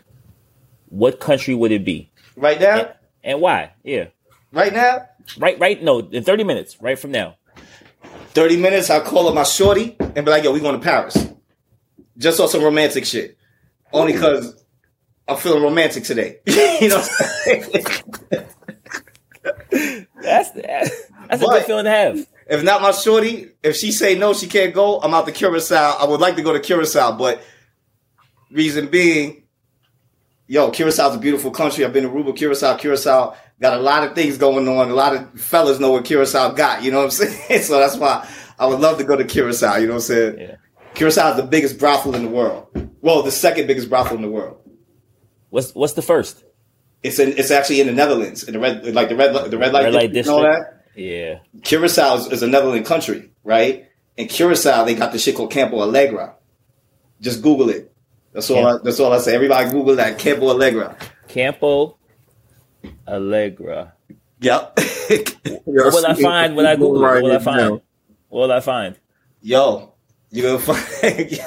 what 0.90 1.20
country 1.20 1.56
would 1.56 1.72
it 1.72 1.84
be, 1.86 2.10
Right 2.36 2.60
now, 2.60 2.78
and, 2.80 2.94
and 3.24 3.42
why? 3.42 3.72
Yeah, 3.84 4.08
right 4.52 4.74
now, 4.74 5.08
right, 5.38 5.58
right. 5.60 5.82
No, 5.82 6.00
in 6.00 6.24
thirty 6.24 6.44
minutes, 6.44 6.78
right 6.82 6.98
from 7.00 7.12
now. 7.12 7.36
30 8.34 8.58
minutes, 8.58 8.90
I'll 8.90 9.00
call 9.00 9.30
up 9.30 9.34
my 9.34 9.44
shorty 9.44 9.96
and 9.98 10.14
be 10.14 10.24
like, 10.30 10.44
yo, 10.44 10.52
we 10.52 10.60
going 10.60 10.78
to 10.78 10.84
Paris. 10.84 11.16
Just 12.18 12.38
on 12.42 12.50
some 12.50 12.62
romantic 12.62 13.06
shit. 13.06 13.38
Only 13.94 14.12
because 14.12 14.62
I'm 15.26 15.38
feeling 15.38 15.64
romantic 15.64 16.04
today. 16.04 16.40
you 16.46 16.90
know 16.90 16.98
what 16.98 17.10
I'm 17.22 17.62
saying? 17.62 18.46
That's 20.22 20.52
that's 20.52 20.90
a 21.30 21.30
But- 21.30 21.40
good 21.40 21.64
feeling 21.64 21.86
to 21.86 21.90
have. 21.92 22.28
if 22.48 22.62
not 22.64 22.82
my 22.82 22.92
shorty, 22.92 23.52
if 23.64 23.76
she 23.78 23.92
say 23.94 24.18
no, 24.18 24.34
she 24.34 24.48
can't 24.48 24.74
go, 24.74 25.00
I'm 25.00 25.14
out 25.14 25.26
to 25.28 25.32
Curacao. 25.32 25.98
I 26.00 26.06
would 26.06 26.20
like 26.20 26.36
to 26.36 26.42
go 26.42 26.52
to 26.52 26.60
Curacao, 26.60 27.18
but 27.18 27.42
reason 28.56 28.88
being, 28.88 29.44
yo, 30.48 30.72
Curacao 30.72 31.14
a 31.14 31.18
beautiful 31.18 31.52
country. 31.52 31.86
I've 31.86 31.94
been 31.94 32.04
to 32.04 32.10
Aruba, 32.10 32.36
Curacao, 32.36 32.78
Curacao. 32.78 33.36
Got 33.62 33.78
a 33.78 33.82
lot 33.82 34.04
of 34.04 34.16
things 34.16 34.38
going 34.38 34.68
on. 34.68 34.90
A 34.90 34.94
lot 34.94 35.16
of 35.16 35.40
fellas 35.40 35.80
know 35.80 35.92
what 35.92 36.06
Curacao 36.06 36.52
got. 36.54 36.84
You 36.84 36.92
know 36.92 36.98
what 36.98 37.06
I'm 37.06 37.12
saying? 37.12 37.62
so 37.64 37.80
that's 37.80 37.96
why 37.98 38.28
I 38.60 38.66
would 38.66 38.80
love 38.80 38.98
to 38.98 39.04
go 39.04 39.16
to 39.16 39.24
Curacao. 39.24 39.76
You 39.78 39.88
know 39.88 39.94
what 39.94 39.98
I'm 39.98 40.02
saying? 40.02 40.40
Yeah. 40.40 40.56
Curacao 40.96 41.32
is 41.32 41.38
the 41.38 41.44
biggest 41.44 41.78
brothel 41.78 42.16
in 42.16 42.24
the 42.24 42.30
world. 42.30 42.68
Well, 43.02 43.22
the 43.22 43.32
second 43.32 43.68
biggest 43.68 43.90
brothel 43.90 44.16
in 44.16 44.22
the 44.22 44.30
world. 44.30 44.58
What's 45.50 45.74
what's 45.76 45.94
the 45.94 46.02
first? 46.02 46.44
It's 47.04 47.20
in, 47.20 47.38
it's 47.38 47.52
actually 47.52 47.82
in 47.82 47.88
the 47.88 47.94
Netherlands, 47.94 48.44
in 48.44 48.54
the 48.54 48.60
red 48.60 48.86
like 48.94 49.10
the 49.10 49.16
red 49.16 49.34
the 49.52 49.58
red 49.58 49.72
light, 49.74 49.84
Red 49.86 49.94
light 49.94 50.14
district, 50.14 50.28
all 50.30 50.44
district. 50.44 50.86
that. 50.96 51.02
Yeah. 51.02 51.40
Curacao 51.64 52.16
is, 52.18 52.28
is 52.32 52.44
a 52.44 52.48
Netherlands 52.48 52.88
country, 52.88 53.32
right? 53.44 53.88
In 54.18 54.28
Curacao, 54.28 54.86
they 54.86 54.96
got 54.96 55.12
this 55.12 55.24
shit 55.24 55.36
called 55.36 55.52
Campo 55.52 55.78
Alegre. 55.82 56.34
Just 57.22 57.42
Google 57.42 57.70
it. 57.70 57.94
That's 58.36 58.52
all. 58.52 58.68
I, 58.68 58.78
that's 58.84 59.00
all 59.00 59.14
I 59.14 59.20
say. 59.20 59.34
Everybody 59.34 59.72
Google 59.72 59.96
that 59.96 60.20
Campo 60.20 60.52
Alegre. 60.52 60.94
Campo 61.30 61.98
Alegre. 63.08 63.94
Yep. 64.42 64.80
What 65.66 65.94
will 65.94 66.06
I 66.06 66.16
find 66.16 66.56
when 66.56 66.66
I 66.66 66.76
Google 66.76 66.98
it? 66.98 67.02
What 67.02 67.24
will 67.24 67.32
I 67.32 67.40
find? 67.40 67.58
now. 67.58 67.82
What 68.30 68.42
will 68.42 68.52
I 68.52 68.60
find? 68.60 69.00
yo, 69.42 69.94
you 70.32 70.42
gonna 70.42 70.58
find 70.58 70.80
yo. 71.32 71.46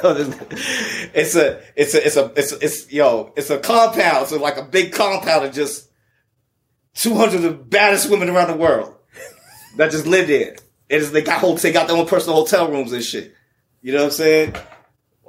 It's 1.13 1.35
a 1.35 1.61
it's 1.75 1.95
a 1.95 2.07
it's 2.07 2.17
a 2.17 2.33
it's 2.37 2.53
it's 2.53 2.93
yo. 2.93 3.33
It's 3.37 3.51
a 3.51 3.59
compound. 3.59 4.29
So 4.29 4.39
like 4.39 4.57
a 4.57 4.63
big 4.63 4.93
compound 4.93 5.45
of 5.45 5.53
just 5.53 5.91
two 6.95 7.15
hundred 7.15 7.37
of 7.37 7.43
the 7.43 7.51
baddest 7.51 8.09
women 8.09 8.31
around 8.31 8.49
the 8.49 8.57
world 8.57 8.95
that 9.77 9.91
just 9.91 10.07
live 10.07 10.29
there. 10.29 10.57
It 10.89 11.03
is 11.03 11.13
they 11.13 11.23
got 11.23 11.41
whole 11.41 11.57
they 11.57 11.73
got 11.73 11.89
their 11.89 11.97
own 11.97 12.07
personal 12.07 12.37
hotel 12.37 12.71
rooms 12.71 12.93
and 12.93 13.03
shit. 13.03 13.35
You 13.83 13.93
know 13.93 13.99
what 13.99 14.07
I'm 14.07 14.11
saying? 14.13 14.55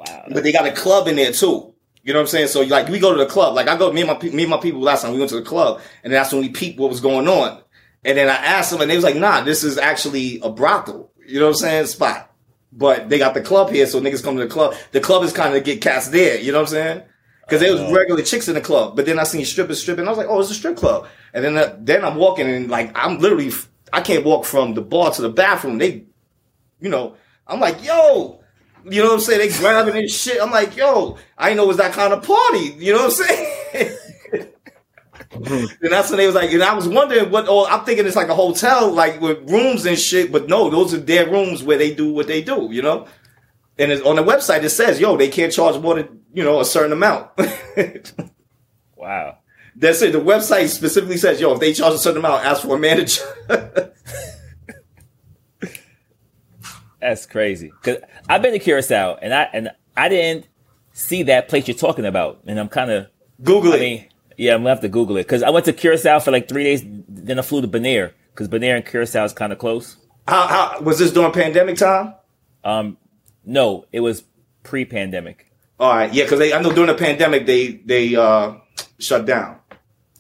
Wow. 0.08 0.26
But 0.32 0.44
they 0.44 0.52
got 0.52 0.66
a 0.66 0.72
club 0.72 1.08
in 1.08 1.16
there 1.18 1.32
too. 1.32 1.74
You 2.04 2.14
know 2.14 2.20
what 2.20 2.24
I'm 2.24 2.28
saying? 2.28 2.48
So 2.48 2.62
like 2.62 2.88
we 2.88 3.00
go 3.00 3.12
to 3.14 3.20
the 3.20 3.30
club. 3.30 3.56
Like 3.56 3.68
I 3.68 3.78
go 3.78 3.92
me 3.92 4.02
and 4.02 4.10
my 4.10 4.18
me 4.30 4.44
and 4.44 4.50
my 4.50 4.58
people 4.58 4.82
last 4.82 5.02
time 5.02 5.12
we 5.14 5.20
went 5.20 5.30
to 5.32 5.36
the 5.36 5.42
club, 5.46 5.82
and 6.04 6.14
that's 6.14 6.32
when 6.32 6.42
we 6.42 6.50
peeped 6.50 6.80
what 6.80 6.90
was 6.90 7.02
going 7.02 7.28
on. 7.28 7.62
And 8.06 8.18
then 8.18 8.30
I 8.30 8.36
asked 8.36 8.72
them, 8.72 8.80
and 8.82 8.90
they 8.90 8.96
was 8.96 9.04
like, 9.04 9.16
"Nah, 9.18 9.42
this 9.42 9.64
is 9.64 9.78
actually 9.78 10.40
a 10.42 10.50
brothel." 10.50 11.12
You 11.28 11.40
know 11.40 11.48
what 11.48 11.52
I'm 11.52 11.56
saying? 11.58 11.86
Spot. 11.88 12.32
But 12.72 13.10
they 13.10 13.18
got 13.18 13.34
the 13.34 13.42
club 13.42 13.70
here, 13.72 13.86
so 13.86 14.00
niggas 14.00 14.24
come 14.24 14.38
to 14.38 14.44
the 14.44 14.50
club. 14.50 14.76
The 14.92 15.02
club 15.02 15.24
is 15.24 15.34
kind 15.34 15.56
of 15.56 15.64
get 15.64 15.82
cast 15.82 16.12
there. 16.12 16.40
You 16.40 16.52
know 16.52 16.60
what 16.60 16.70
I'm 16.70 16.74
saying? 16.74 17.04
Because 17.42 17.62
there 17.62 17.72
was 17.74 17.82
Oh. 17.82 17.94
regular 17.94 18.22
chicks 18.22 18.48
in 18.48 18.54
the 18.54 18.62
club, 18.62 18.96
but 18.96 19.06
then 19.06 19.20
I 19.20 19.24
seen 19.24 19.44
strippers 19.44 19.82
stripping. 19.82 20.06
I 20.06 20.10
was 20.10 20.18
like, 20.18 20.28
"Oh, 20.30 20.40
it's 20.40 20.52
a 20.52 20.54
strip 20.54 20.78
club." 20.78 21.08
And 21.34 21.44
then 21.44 21.58
uh, 21.58 21.76
then 21.80 22.06
I'm 22.06 22.16
walking, 22.16 22.48
and 22.50 22.70
like 22.70 22.92
I'm 22.96 23.18
literally 23.20 23.52
I 23.92 24.02
can't 24.02 24.24
walk 24.24 24.46
from 24.46 24.74
the 24.76 24.82
bar 24.82 25.12
to 25.12 25.22
the 25.22 25.30
bathroom. 25.30 25.80
They, 25.80 26.06
you 26.80 26.90
know, 26.90 27.16
I'm 27.46 27.60
like, 27.60 27.84
"Yo." 27.84 28.39
You 28.92 29.02
know 29.02 29.10
what 29.10 29.16
I'm 29.16 29.20
saying? 29.22 29.40
They 29.40 29.58
grabbing 29.58 29.96
and 29.96 30.10
shit. 30.10 30.42
I'm 30.42 30.52
like, 30.52 30.76
yo, 30.76 31.18
I 31.38 31.50
didn't 31.50 31.58
know 31.58 31.66
it 31.66 31.68
was 31.68 31.78
that 31.78 31.94
kind 31.94 32.14
of 32.14 32.24
party. 32.24 32.76
You 32.78 32.94
know 32.94 33.08
what 33.08 33.20
I'm 33.20 33.26
saying? 33.26 33.98
and 35.82 35.92
that's 35.92 36.10
when 36.10 36.18
they 36.18 36.26
was 36.26 36.36
like, 36.36 36.52
and 36.52 36.64
I 36.64 36.74
was 36.74 36.88
wondering 36.88 37.30
what, 37.32 37.46
oh, 37.48 37.66
I'm 37.68 37.86
thinking 37.86 38.06
it's 38.06 38.16
like 38.16 38.30
a 38.30 38.36
hotel, 38.36 38.92
like 38.92 39.22
with 39.22 39.50
rooms 39.50 39.86
and 39.86 39.98
shit, 39.98 40.32
but 40.32 40.48
no, 40.48 40.70
those 40.70 40.94
are 40.94 41.00
their 41.00 41.30
rooms 41.30 41.64
where 41.64 41.78
they 41.78 41.94
do 41.94 42.12
what 42.12 42.28
they 42.28 42.42
do, 42.42 42.70
you 42.72 42.82
know? 42.82 43.08
And 43.78 43.92
it's, 43.92 44.06
on 44.06 44.18
the 44.18 44.24
website, 44.24 44.64
it 44.64 44.70
says, 44.70 45.00
yo, 45.00 45.16
they 45.18 45.30
can't 45.30 45.54
charge 45.54 45.80
more 45.82 45.96
than, 45.96 46.22
you 46.34 46.44
know, 46.44 46.60
a 46.60 46.66
certain 46.66 46.92
amount. 46.92 47.32
Wow. 49.00 49.38
That's 49.78 50.02
it. 50.02 50.12
The 50.12 50.20
website 50.20 50.68
specifically 50.68 51.18
says, 51.18 51.40
yo, 51.40 51.54
if 51.54 51.62
they 51.62 51.72
charge 51.74 51.94
a 51.94 51.98
certain 51.98 52.20
amount, 52.20 52.44
ask 52.46 52.64
for 52.64 52.76
a 52.76 52.80
manager. 52.80 53.24
That's 57.02 57.26
crazy. 57.26 57.72
Cause 57.84 57.98
I've 58.28 58.42
been 58.42 58.54
to 58.54 58.60
Curacao 58.60 59.18
and 59.22 59.34
I 59.34 59.44
and 59.54 59.72
I 59.96 60.10
didn't 60.10 60.48
see 60.94 61.24
that 61.24 61.48
place 61.50 61.68
you're 61.68 61.78
talking 61.78 62.06
about. 62.06 62.42
And 62.46 62.60
I'm 62.60 62.70
kind 62.70 62.92
of, 62.92 63.08
Google 63.42 63.74
I 63.74 63.78
it. 63.78 63.80
mean, 63.80 64.06
yeah, 64.38 64.54
I'm 64.54 64.62
gonna 64.62 64.70
have 64.70 64.82
to 64.82 64.90
Google 64.90 65.18
it 65.18 65.24
because 65.24 65.44
I 65.44 65.50
went 65.50 65.66
to 65.66 65.74
Curacao 65.74 66.20
for 66.20 66.32
like 66.32 66.48
three 66.50 66.64
days. 66.64 66.84
Then 66.86 67.40
I 67.40 67.42
flew 67.42 67.62
to 67.62 67.68
Bonaire 67.68 68.12
because 68.34 68.48
Bonaire 68.48 68.76
and 68.76 68.86
Curacao 68.86 69.24
is 69.26 69.34
kind 69.34 69.52
of 69.54 69.60
close. 69.60 69.98
how, 70.28 70.48
how, 70.48 70.82
was 70.82 71.00
this 71.00 71.12
during 71.12 71.32
pandemic 71.32 71.78
time? 71.78 72.16
Um, 72.64 72.98
no, 73.46 73.86
it 73.92 74.02
was 74.02 74.24
pre-pandemic. 74.64 75.52
All 75.80 75.94
right. 75.96 76.14
Yeah. 76.14 76.28
Cause 76.28 76.42
I 76.42 76.62
know 76.62 76.74
during 76.74 76.88
the 76.88 76.96
pandemic, 76.96 77.46
they, 77.46 77.68
they, 77.86 78.16
uh, 78.16 78.56
shut 79.00 79.26
down. 79.26 79.60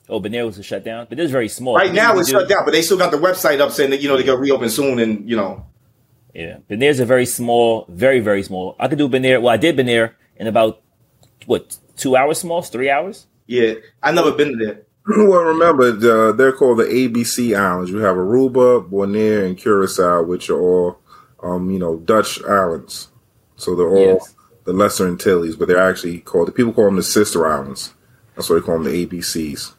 Oh, 0.07 0.19
Bonaire 0.19 0.45
was 0.45 0.65
shut 0.65 0.83
down, 0.83 1.05
but 1.07 1.19
it 1.19 1.21
was 1.21 1.31
very 1.31 1.49
small. 1.49 1.75
Right 1.75 1.93
now 1.93 2.17
it's 2.17 2.29
do- 2.29 2.39
shut 2.39 2.49
down, 2.49 2.65
but 2.65 2.71
they 2.71 2.81
still 2.81 2.97
got 2.97 3.11
the 3.11 3.17
website 3.17 3.59
up 3.59 3.71
saying 3.71 3.91
that, 3.91 4.01
you 4.01 4.07
know, 4.07 4.17
they 4.17 4.23
got 4.23 4.33
to 4.33 4.37
reopen 4.39 4.69
soon 4.69 4.97
and, 4.97 5.29
you 5.29 5.35
know, 5.35 5.65
Yeah, 6.33 6.57
Bonaire's 6.69 6.99
a 6.99 7.05
very 7.05 7.25
small, 7.25 7.85
very 7.89 8.19
very 8.19 8.43
small. 8.43 8.75
I 8.79 8.87
could 8.87 8.97
do 8.97 9.09
Bonaire. 9.09 9.41
Well, 9.41 9.53
I 9.53 9.57
did 9.57 9.75
Bonaire 9.77 10.13
in 10.37 10.47
about 10.47 10.81
what 11.45 11.77
two 11.97 12.15
hours, 12.15 12.39
small, 12.39 12.61
three 12.61 12.89
hours. 12.89 13.25
yeah. 13.47 13.73
I 14.03 14.11
never 14.11 14.31
been 14.31 14.57
there. 14.59 14.81
Well, 15.07 15.41
remember, 15.41 15.85
uh, 15.89 16.31
they're 16.33 16.51
called 16.51 16.79
the 16.79 16.83
ABC 16.83 17.57
Islands. 17.57 17.89
You 17.89 17.97
have 17.97 18.15
Aruba, 18.15 18.87
Bonaire, 18.87 19.43
and 19.45 19.57
Curacao, 19.57 20.21
which 20.23 20.51
are 20.51 20.59
all, 20.59 20.99
um, 21.41 21.71
you 21.71 21.79
know, 21.79 21.97
Dutch 21.97 22.43
islands. 22.43 23.07
So 23.55 23.75
they're 23.75 23.89
all 23.89 23.97
Yes. 24.21 24.35
the 24.65 24.73
Lesser 24.73 25.07
Antilles, 25.07 25.55
but 25.55 25.67
they're 25.67 25.79
actually 25.89 26.19
called, 26.19 26.47
the 26.47 26.51
people 26.51 26.73
call 26.73 26.85
them 26.85 26.95
the 26.97 27.01
Sister 27.03 27.47
Islands. 27.47 27.93
That's 28.35 28.49
why 28.49 28.57
they 28.57 28.61
call 28.61 28.75
them 28.79 28.83
the 28.83 29.05
ABCs. 29.07 29.73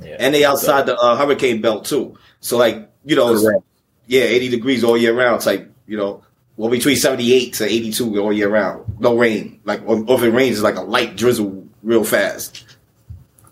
Yeah, 0.00 0.16
And 0.20 0.32
they 0.34 0.44
outside 0.44 0.86
the 0.86 0.96
uh, 0.96 1.16
hurricane 1.16 1.60
belt 1.60 1.84
too. 1.86 2.16
So 2.40 2.56
like, 2.56 2.88
you 3.04 3.16
know, 3.16 3.30
it's- 3.30 3.42
Correct. 3.44 3.64
Yeah, 4.06 4.22
80 4.22 4.48
degrees 4.48 4.84
all 4.84 4.96
year 4.96 5.14
round 5.14 5.40
type, 5.40 5.72
you 5.86 5.96
know, 5.96 6.22
well, 6.56 6.70
between 6.70 6.96
78 6.96 7.54
to 7.54 7.64
82 7.64 8.20
all 8.20 8.32
year 8.32 8.48
round. 8.48 9.00
No 9.00 9.16
rain. 9.16 9.60
Like, 9.64 9.82
or, 9.86 10.04
or 10.06 10.18
if 10.18 10.22
it 10.22 10.30
rains, 10.30 10.56
it's 10.56 10.62
like 10.62 10.76
a 10.76 10.82
light 10.82 11.16
drizzle 11.16 11.66
real 11.82 12.04
fast. 12.04 12.64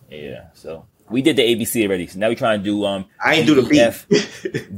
yeah. 0.09 0.47
So 0.55 0.87
we 1.13 1.21
did 1.21 1.37
the 1.37 1.43
ABC 1.43 1.85
already. 1.85 2.07
So 2.07 2.19
now 2.19 2.29
we're 2.29 2.35
trying 2.35 2.61
to 2.61 2.65
do 2.65 2.85
um. 2.85 3.05
I 3.23 3.35
ain't 3.35 3.47
do 3.47 3.61
the 3.61 3.81
F 3.81 4.07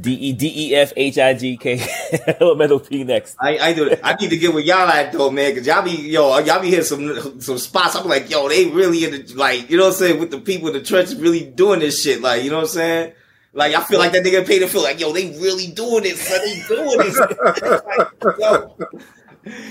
D 0.01 0.13
E 0.13 0.33
D 0.33 0.51
E 0.55 0.75
F 0.75 0.91
H 0.95 1.17
I 1.17 1.33
G 1.33 1.57
K 1.57 1.81
elemental 2.41 2.79
P 2.79 3.03
next. 3.03 3.37
I 3.39 3.57
I 3.57 3.73
do. 3.73 3.95
I 4.03 4.15
need 4.15 4.29
to 4.31 4.37
get 4.37 4.53
with 4.53 4.65
y'all 4.65 4.87
at 4.89 5.13
though, 5.13 5.31
man, 5.31 5.51
because 5.51 5.65
y'all 5.65 5.83
be 5.83 5.91
yo, 5.91 6.37
y'all 6.39 6.61
be 6.61 6.69
hitting 6.69 6.85
some 6.85 7.41
some 7.41 7.57
spots. 7.57 7.95
I'm 7.95 8.07
like, 8.07 8.29
yo, 8.29 8.49
they 8.49 8.65
really 8.65 9.05
in 9.05 9.11
the 9.11 9.33
like, 9.35 9.69
you 9.69 9.77
know 9.77 9.85
what 9.85 9.93
I'm 9.93 9.99
saying, 9.99 10.19
with 10.19 10.31
the 10.31 10.39
people 10.39 10.67
in 10.67 10.73
the 10.73 10.81
trenches 10.83 11.15
really 11.15 11.45
doing 11.45 11.79
this 11.79 12.03
shit, 12.03 12.21
like, 12.21 12.43
you 12.43 12.49
know 12.49 12.57
what 12.57 12.63
I'm 12.63 12.69
saying. 12.69 13.13
Like 13.55 13.73
I 13.73 13.81
feel 13.85 13.99
like 13.99 14.11
that 14.11 14.23
nigga 14.23 14.45
paid 14.45 14.59
to 14.59 14.67
feel 14.67 14.83
like, 14.83 14.99
yo, 14.99 15.13
they 15.13 15.29
really 15.39 15.67
doing 15.67 16.03
this, 16.03 16.19
son. 16.19 16.39
They 16.43 16.61
doing 16.67 16.97
this. 16.97 17.17
like, 18.21 18.37
yo. 18.37 18.75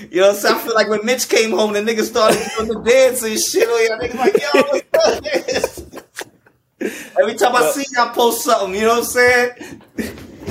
You 0.09 0.21
know 0.21 0.27
what 0.27 0.35
I'm 0.35 0.41
saying? 0.41 0.55
I 0.55 0.59
feel 0.59 0.73
like 0.73 0.89
when 0.89 1.05
Mitch 1.05 1.29
came 1.29 1.51
home, 1.51 1.73
the 1.73 1.81
nigga 1.81 2.01
started 2.01 2.41
doing 2.57 2.69
the 2.69 2.81
dance 2.81 3.21
and 3.21 3.39
shit. 3.39 3.67
Oh, 3.69 3.87
yeah, 3.87 4.07
nigga 4.07 4.15
like, 4.15 4.41
yo, 4.41 4.61
what's 4.63 5.45
this? 5.45 5.85
Every 7.19 7.35
time 7.35 7.55
I 7.55 7.69
see 7.69 7.85
y'all 7.95 8.11
post 8.11 8.43
something, 8.43 8.73
you 8.73 8.87
know 8.87 8.99
what 8.99 8.99
I'm 8.99 9.03
saying? 9.03 9.81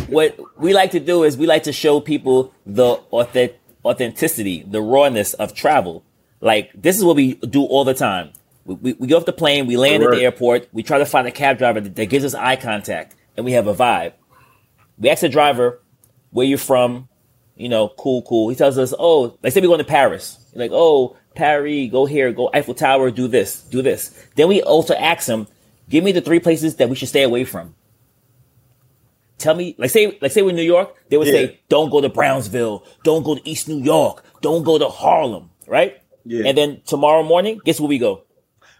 What 0.08 0.38
we 0.56 0.72
like 0.72 0.92
to 0.92 1.00
do 1.00 1.24
is 1.24 1.36
we 1.36 1.46
like 1.46 1.64
to 1.64 1.72
show 1.72 2.00
people 2.00 2.54
the 2.64 2.84
authentic, 2.84 3.60
authenticity, 3.84 4.62
the 4.62 4.80
rawness 4.80 5.34
of 5.34 5.54
travel. 5.54 6.04
Like 6.40 6.70
this 6.74 6.96
is 6.96 7.04
what 7.04 7.16
we 7.16 7.34
do 7.34 7.64
all 7.64 7.84
the 7.84 7.94
time. 7.94 8.32
We, 8.64 8.74
we, 8.74 8.92
we 8.94 9.08
go 9.08 9.16
off 9.16 9.24
the 9.24 9.32
plane, 9.32 9.66
we 9.66 9.76
land 9.76 10.04
at 10.04 10.10
the 10.10 10.22
airport, 10.22 10.68
we 10.72 10.82
try 10.82 10.98
to 10.98 11.06
find 11.06 11.26
a 11.26 11.32
cab 11.32 11.58
driver 11.58 11.80
that, 11.80 11.96
that 11.96 12.06
gives 12.06 12.24
us 12.24 12.34
eye 12.34 12.56
contact, 12.56 13.14
and 13.36 13.44
we 13.44 13.52
have 13.52 13.66
a 13.66 13.74
vibe. 13.74 14.12
We 14.98 15.10
ask 15.10 15.20
the 15.22 15.28
driver 15.28 15.80
where 16.30 16.46
you're 16.46 16.58
from, 16.58 17.08
you 17.56 17.68
know, 17.68 17.88
cool, 17.88 18.22
cool. 18.22 18.48
He 18.48 18.56
tells 18.56 18.78
us, 18.78 18.92
oh, 18.98 19.36
like 19.42 19.52
say 19.52 19.60
we're 19.60 19.68
going 19.68 19.78
to 19.78 19.84
Paris. 19.84 20.38
Like, 20.54 20.70
oh, 20.72 21.16
Paris, 21.34 21.90
go 21.90 22.06
here, 22.06 22.32
go 22.32 22.50
Eiffel 22.54 22.74
Tower, 22.74 23.10
do 23.10 23.26
this, 23.28 23.62
do 23.62 23.82
this. 23.82 24.10
Then 24.36 24.48
we 24.48 24.62
also 24.62 24.94
ask 24.94 25.28
him, 25.28 25.46
give 25.88 26.04
me 26.04 26.12
the 26.12 26.20
three 26.20 26.40
places 26.40 26.76
that 26.76 26.88
we 26.88 26.96
should 26.96 27.08
stay 27.08 27.22
away 27.22 27.44
from. 27.44 27.74
Tell 29.38 29.54
me, 29.54 29.74
like 29.78 29.90
say, 29.90 30.16
like 30.22 30.30
say 30.32 30.42
we're 30.42 30.50
in 30.50 30.56
New 30.56 30.62
York, 30.62 30.94
they 31.10 31.16
would 31.16 31.26
Yeah. 31.26 31.32
say, 31.32 31.60
don't 31.68 31.90
go 31.90 32.00
to 32.00 32.08
Brownsville, 32.08 32.84
don't 33.02 33.24
go 33.24 33.34
to 33.34 33.48
East 33.48 33.68
New 33.68 33.82
York, 33.82 34.24
don't 34.40 34.62
go 34.62 34.78
to 34.78 34.88
Harlem, 34.88 35.50
right? 35.66 35.98
Yeah. 36.24 36.44
And 36.46 36.56
then 36.56 36.80
tomorrow 36.86 37.22
morning, 37.22 37.60
guess 37.64 37.80
where 37.80 37.88
we 37.88 37.98
go? 37.98 38.22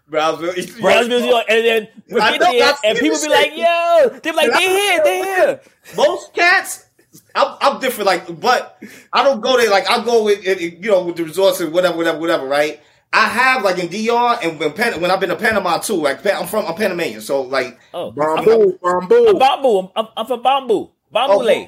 Brownsville. 0.08 0.52
Brownsville, 0.80 1.20
New 1.20 1.26
York, 1.26 1.44
and 1.48 1.64
then 1.64 1.88
we 2.10 2.20
I 2.20 2.32
get 2.32 2.40
know, 2.40 2.52
there, 2.52 2.74
and 2.84 2.98
people 2.98 3.18
be 3.20 3.28
like, 3.28 3.52
"Yo," 3.56 4.18
they're 4.22 4.32
like, 4.32 4.50
they're 4.50 4.58
here, 4.60 5.00
they're 5.04 5.24
here." 5.46 5.60
Most 5.96 6.34
cats, 6.34 6.86
I'm, 7.34 7.56
I'm 7.60 7.80
different. 7.80 8.06
Like, 8.06 8.40
but 8.40 8.78
I 9.12 9.22
don't 9.24 9.40
go 9.40 9.56
there. 9.56 9.70
Like, 9.70 9.88
I 9.88 10.04
go 10.04 10.24
with 10.24 10.44
you 10.44 10.90
know 10.90 11.04
with 11.04 11.16
the 11.16 11.24
resorts 11.24 11.60
and 11.60 11.72
whatever, 11.72 11.96
whatever, 11.96 12.18
whatever. 12.18 12.46
Right? 12.46 12.80
I 13.12 13.28
have 13.28 13.62
like 13.62 13.78
in 13.78 13.88
DR 13.88 14.38
and 14.42 14.58
when, 14.58 14.72
Pan, 14.72 15.00
when 15.00 15.10
I've 15.10 15.20
been 15.20 15.28
to 15.30 15.36
Panama 15.36 15.78
too. 15.78 15.94
Like, 15.94 16.24
I'm 16.26 16.46
from 16.48 16.66
I'm 16.66 16.74
Panamanian, 16.74 17.20
so 17.20 17.42
like, 17.42 17.78
Oh, 17.94 18.10
Bamboo, 18.10 18.78
bamboo. 18.82 19.38
Bamboo. 19.38 19.78
I'm, 19.78 19.88
I'm, 19.96 20.08
I'm 20.16 20.26
from 20.26 20.42
Bamboo. 20.42 20.90
Bamboo 21.12 21.34
Oh, 21.34 21.66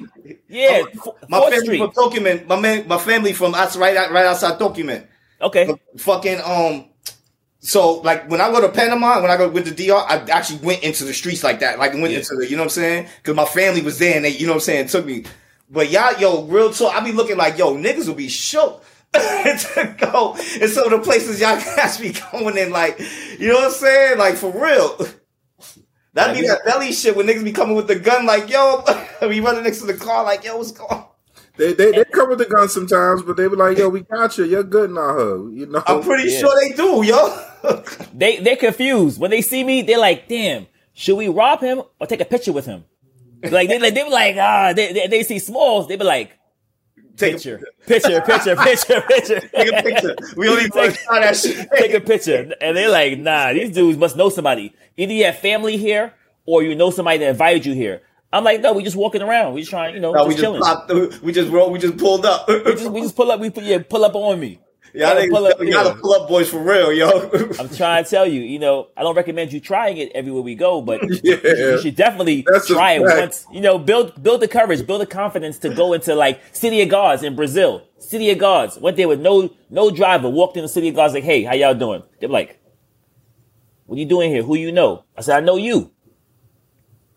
Yeah, 0.49 0.83
oh, 1.05 1.15
my 1.29 1.39
Fourth 1.39 1.53
family 1.53 1.65
Street. 1.65 1.79
from 1.79 1.91
Tocumen. 1.91 2.47
My 2.47 2.59
man, 2.59 2.85
my 2.87 2.97
family 2.97 3.31
from 3.31 3.55
outside, 3.55 3.79
right 3.79 3.95
out- 3.95 4.11
right 4.11 4.25
outside 4.25 4.59
Tocumen. 4.59 5.07
Okay. 5.41 5.73
Fucking 5.97 6.41
um. 6.43 6.86
So 7.67 7.95
like 7.99 8.29
when 8.29 8.39
I 8.39 8.49
go 8.49 8.61
to 8.61 8.69
Panama, 8.69 9.21
when 9.21 9.29
I 9.29 9.35
go 9.35 9.49
with 9.49 9.65
the 9.65 9.71
DR, 9.87 9.97
I 10.07 10.15
actually 10.31 10.59
went 10.59 10.83
into 10.83 11.03
the 11.03 11.13
streets 11.13 11.43
like 11.43 11.59
that. 11.59 11.77
Like 11.77 11.91
went 11.95 12.11
Yeah. 12.11 12.19
into 12.19 12.35
the, 12.39 12.47
you 12.49 12.55
know 12.55 12.61
what 12.61 12.67
I'm 12.67 12.69
saying? 12.69 13.07
Because 13.17 13.35
my 13.35 13.43
family 13.43 13.81
was 13.81 13.99
there 13.99 14.15
and 14.15 14.23
they, 14.23 14.29
you 14.29 14.45
know 14.47 14.53
what 14.53 14.57
I'm 14.57 14.61
saying, 14.61 14.87
took 14.87 15.05
me. 15.05 15.25
But 15.69 15.89
y'all, 15.91 16.17
yo, 16.17 16.45
real 16.45 16.71
talk, 16.71 16.95
I 16.95 17.03
be 17.03 17.11
looking 17.11 17.35
like, 17.35 17.57
yo, 17.57 17.75
niggas 17.75 18.07
will 18.07 18.15
be 18.15 18.29
shook 18.29 18.81
to 19.13 19.95
go 19.99 20.37
in 20.61 20.69
some 20.69 20.85
of 20.85 20.91
the 20.91 20.99
places 21.03 21.41
y'all 21.41 21.57
guys 21.75 21.97
be 21.97 22.15
going 22.31 22.57
in, 22.57 22.71
like, 22.71 23.01
you 23.37 23.49
know 23.49 23.55
what 23.55 23.65
I'm 23.65 23.71
saying? 23.71 24.17
Like 24.17 24.35
for 24.35 24.49
real. 24.49 25.05
That'd 26.13 26.39
be 26.41 26.47
that 26.47 26.63
belly 26.63 26.93
shit 26.93 27.17
when 27.17 27.27
niggas 27.27 27.43
be 27.43 27.51
coming 27.51 27.75
with 27.75 27.87
the 27.87 27.99
gun, 27.99 28.25
like, 28.25 28.49
yo, 28.49 28.81
we 29.23 29.41
running 29.41 29.63
next 29.63 29.79
to 29.81 29.87
the 29.87 29.93
car, 29.95 30.23
like, 30.23 30.45
yo, 30.45 30.55
what's 30.57 30.71
going 30.71 30.89
on? 30.89 31.05
They, 31.57 31.73
they 31.73 31.91
they 31.91 32.05
come 32.05 32.29
with 32.29 32.37
the 32.37 32.45
gun 32.45 32.69
sometimes, 32.69 33.23
but 33.23 33.35
they 33.35 33.47
be 33.47 33.55
like, 33.55 33.79
"Yo, 33.79 33.89
we 33.89 34.01
got 34.01 34.37
you. 34.37 34.45
You're 34.45 34.61
good 34.63 34.91
now, 34.91 35.15
huh?" 35.17 35.47
You 35.49 35.65
know. 35.65 35.81
I'm 35.87 36.03
pretty 36.03 36.29
Yeah. 36.31 36.41
sure 36.41 36.51
they 36.61 36.75
do, 36.75 37.03
yo. 37.03 37.46
They 38.13 38.37
they're 38.37 38.55
confused 38.55 39.19
when 39.19 39.31
they 39.31 39.41
see 39.41 39.63
me. 39.63 39.81
They're 39.81 39.99
like, 39.99 40.27
"Damn, 40.27 40.67
should 40.93 41.15
we 41.15 41.27
rob 41.27 41.61
him 41.61 41.81
or 41.99 42.07
take 42.07 42.21
a 42.21 42.25
picture 42.25 42.51
with 42.51 42.65
him?" 42.65 42.85
Like 43.43 43.69
they 43.69 43.79
like 43.79 43.93
they 43.93 44.03
be 44.03 44.09
like, 44.09 44.35
ah, 44.37 44.73
they, 44.73 44.93
they 44.93 45.07
they 45.07 45.23
see 45.23 45.39
Smalls. 45.39 45.87
They 45.87 45.95
be 45.95 46.03
like, 46.03 46.31
Take 47.17 47.33
picture, 47.33 47.61
picture, 47.87 48.21
picture, 48.21 48.55
picture, 48.69 49.01
picture. 49.01 49.39
Take 49.39 49.73
a 49.73 49.81
picture. 49.83 50.15
We 50.35 50.45
don't 50.45 50.59
even 50.59 50.71
want 50.75 50.93
to 50.95 50.99
that 51.09 51.35
shit. 51.35 51.67
Take 51.75 51.93
a 51.93 51.99
picture, 52.01 52.53
and 52.61 52.77
they're 52.77 52.89
like, 52.89 53.17
"Nah, 53.19 53.53
these 53.53 53.73
dudes 53.73 53.97
must 53.97 54.15
know 54.15 54.29
somebody. 54.29 54.73
Either 54.97 55.13
you 55.13 55.25
have 55.25 55.39
family 55.39 55.77
here 55.77 56.13
or 56.45 56.61
you 56.63 56.75
know 56.75 56.91
somebody 56.91 57.19
that 57.19 57.29
invited 57.29 57.65
you 57.65 57.73
here." 57.73 58.01
I'm 58.31 58.43
like, 58.43 58.61
"No, 58.61 58.73
we 58.73 58.83
just 58.83 58.95
walking 58.95 59.21
around. 59.21 59.53
We 59.53 59.61
just 59.61 59.71
trying, 59.71 59.95
you 59.95 59.99
know, 60.01 60.11
No, 60.11 60.25
we 60.25 60.35
just 60.35 60.43
just 60.43 60.43
chilling. 60.43 60.61
popped. 60.61 61.21
We 61.23 61.31
just 61.31 61.49
rolled. 61.51 61.71
We 61.73 61.79
just 61.79 61.97
pulled 61.97 62.25
up. 62.25 62.47
We 62.47 62.61
just, 62.73 62.91
we 62.91 63.01
just 63.01 63.15
pull 63.15 63.31
up. 63.31 63.39
We 63.39 63.49
put 63.49 63.63
yeah, 63.63 63.79
pull 63.87 64.03
up 64.05 64.15
on 64.15 64.39
me. 64.39 64.59
Y'all 64.93 65.13
Gotta 65.15 65.27
pull 65.29 65.45
up, 65.45 65.59
y'all 65.59 65.67
yeah. 65.85 65.95
pull 66.01 66.13
up 66.13 66.27
boys 66.27 66.49
for 66.49 66.59
real, 66.59 66.91
yo. 66.91 67.09
I'm 67.59 67.69
trying 67.69 68.03
to 68.03 68.09
tell 68.09 68.25
you, 68.25 68.41
you 68.41 68.59
know, 68.59 68.87
I 68.97 69.01
don't 69.03 69.15
recommend 69.15 69.53
you 69.53 69.59
trying 69.59 69.97
it 69.97 70.11
everywhere 70.15 70.41
we 70.41 70.55
go, 70.55 70.81
but 70.81 71.01
Yeah. 71.23 71.37
you 71.43 71.81
should 71.81 71.95
definitely 71.95 72.45
try 72.65 72.93
it 72.93 73.01
once. 73.01 73.45
You 73.51 73.61
know, 73.61 73.77
build 73.77 74.21
build 74.23 74.41
the 74.41 74.47
courage, 74.47 74.85
build 74.87 75.01
the 75.01 75.05
confidence 75.05 75.57
to 75.59 75.73
go 75.73 75.93
into 75.93 76.15
like 76.15 76.41
City 76.53 76.81
of 76.81 76.89
Gods 76.89 77.23
in 77.23 77.35
Brazil. 77.35 77.83
City 77.99 78.29
of 78.31 78.37
Gods. 78.37 78.77
Went 78.79 78.97
there 78.97 79.07
with 79.07 79.19
no 79.21 79.49
no 79.69 79.91
driver, 79.91 80.29
walked 80.29 80.57
in 80.57 80.63
the 80.63 80.69
City 80.69 80.89
of 80.89 80.95
Gods 80.95 81.13
like, 81.13 81.23
hey, 81.23 81.43
how 81.43 81.53
y'all 81.53 81.73
doing? 81.73 82.03
They're 82.19 82.29
like, 82.29 82.59
what 83.85 83.97
are 83.97 83.99
you 83.99 84.05
doing 84.07 84.31
here? 84.31 84.43
Who 84.43 84.55
you 84.55 84.71
know? 84.71 85.03
I 85.17 85.21
said, 85.21 85.37
I 85.37 85.45
know 85.45 85.55
you. 85.55 85.91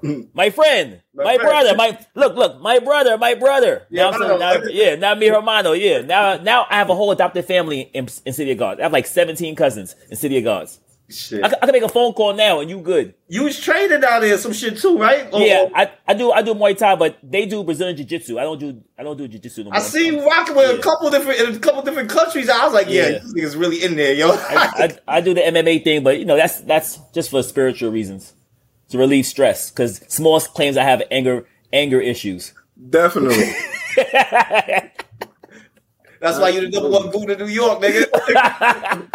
Mm. 0.02 0.28
My 0.32 0.50
friend, 0.50 1.00
my, 1.14 1.24
My 1.24 1.34
friend. 1.36 1.48
brother, 1.48 1.76
my 1.76 1.98
look, 2.14 2.34
look, 2.36 2.60
my 2.60 2.78
brother, 2.78 3.18
my 3.18 3.34
brother. 3.34 3.86
Yeah, 3.90 4.02
Now 4.02 4.08
I'm 4.08 4.14
I 4.14 4.18
saying, 4.26 4.38
know. 4.40 4.58
now- 4.60 4.64
yeah, 4.70 4.94
now 4.96 5.14
me 5.14 5.26
hermano, 5.28 5.72
yeah. 5.72 6.00
Now, 6.00 6.36
now 6.36 6.66
I 6.70 6.76
have 6.76 6.90
a 6.90 6.94
whole 6.94 7.10
adopted 7.10 7.44
family 7.44 7.82
in, 7.92 8.08
in 8.24 8.32
City 8.32 8.52
of 8.52 8.58
Gods. 8.58 8.80
I 8.80 8.84
have 8.84 8.92
like 8.92 9.06
17 9.06 9.54
cousins 9.56 9.94
in 10.10 10.16
City 10.16 10.38
of 10.38 10.44
Gods. 10.44 10.78
shit. 11.10 11.42
I, 11.44 11.48
can- 11.48 11.58
I 11.62 11.66
can 11.66 11.72
make 11.72 11.82
a 11.82 11.88
phone 11.88 12.12
call 12.12 12.32
now 12.34 12.60
and 12.60 12.70
you 12.70 12.80
good. 12.80 13.14
you 13.28 13.42
was 13.44 13.58
training 13.60 14.00
down 14.00 14.20
there 14.22 14.38
some 14.38 14.52
shit 14.52 14.78
too, 14.78 14.96
right? 14.96 15.28
Or- 15.32 15.40
Yeah, 15.40 15.68
I, 15.74 15.90
I 16.06 16.14
do 16.14 16.30
I 16.30 16.40
do 16.42 16.54
Muay 16.54 16.78
Thai, 16.78 16.94
but 16.96 17.18
they 17.22 17.46
do 17.46 17.64
Brazilian 17.64 17.96
Jiu 17.96 18.06
Jitsu. 18.06 18.38
I 18.38 18.44
don't 18.44 18.58
do 18.60 18.80
I 18.96 19.02
don't 19.02 19.16
do 19.18 19.26
Jiu 19.26 19.40
Jitsu 19.40 19.64
no 19.64 19.70
more. 19.70 19.76
I 19.76 19.80
see 19.80 20.06
you 20.06 20.24
rocking 20.24 20.54
with 20.54 20.78
a 20.78 20.82
couple 20.82 21.10
different 21.10 21.40
in 21.40 21.56
a 21.56 21.58
couple 21.58 21.82
different 21.82 22.08
countries. 22.10 22.48
I 22.48 22.64
was 22.64 22.72
like, 22.74 22.86
yeah, 22.88 23.08
Yeah. 23.08 23.18
this 23.18 23.34
nigga's 23.34 23.56
really 23.56 23.82
in 23.82 23.96
there, 23.96 24.14
yo. 24.14 24.28
I, 24.30 24.70
I, 25.08 25.16
I 25.16 25.20
do 25.20 25.34
the 25.34 25.40
MMA 25.42 25.82
thing, 25.84 26.04
but 26.04 26.18
you 26.20 26.24
know 26.24 26.36
that's 26.36 26.60
that's 26.60 26.98
just 27.12 27.30
for 27.30 27.42
spiritual 27.42 27.90
reasons 27.90 28.32
to 28.90 28.98
relieve 28.98 29.26
stress. 29.26 29.70
Because 29.70 29.98
Smalls 30.08 30.46
claims 30.46 30.76
I 30.76 30.84
have 30.84 31.02
anger 31.10 31.46
anger 31.72 32.00
issues. 32.00 32.52
Definitely. 32.88 33.52
That's 36.20 36.38
why 36.38 36.50
you 36.50 36.60
the 36.60 36.68
number 36.70 36.90
one 36.90 37.10
goon 37.10 37.30
in 37.30 37.38
New 37.38 37.46
York, 37.46 37.80
nigga. 37.80 39.10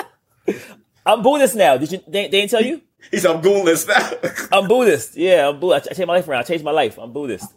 I'm 1.06 1.22
Buddhist 1.22 1.56
now. 1.56 1.78
Did 1.78 1.92
you? 1.92 2.00
They, 2.08 2.24
they 2.24 2.30
didn't 2.30 2.50
tell 2.50 2.64
you? 2.64 2.82
He's 3.12 3.26
on 3.26 3.42
goon 3.42 3.66
list 3.66 3.88
now. 3.88 4.12
I'm 4.52 4.68
Buddhist. 4.68 5.16
Yeah, 5.16 5.50
I'm 5.50 5.60
Buddhist. 5.60 5.88
I 5.92 5.94
changed 5.94 6.08
my 6.08 6.16
life 6.16 6.28
around. 6.28 6.40
I 6.40 6.44
changed 6.44 6.66
my 6.66 6.72
life. 6.72 6.98
I'm 6.98 7.14
Buddhist. 7.14 7.54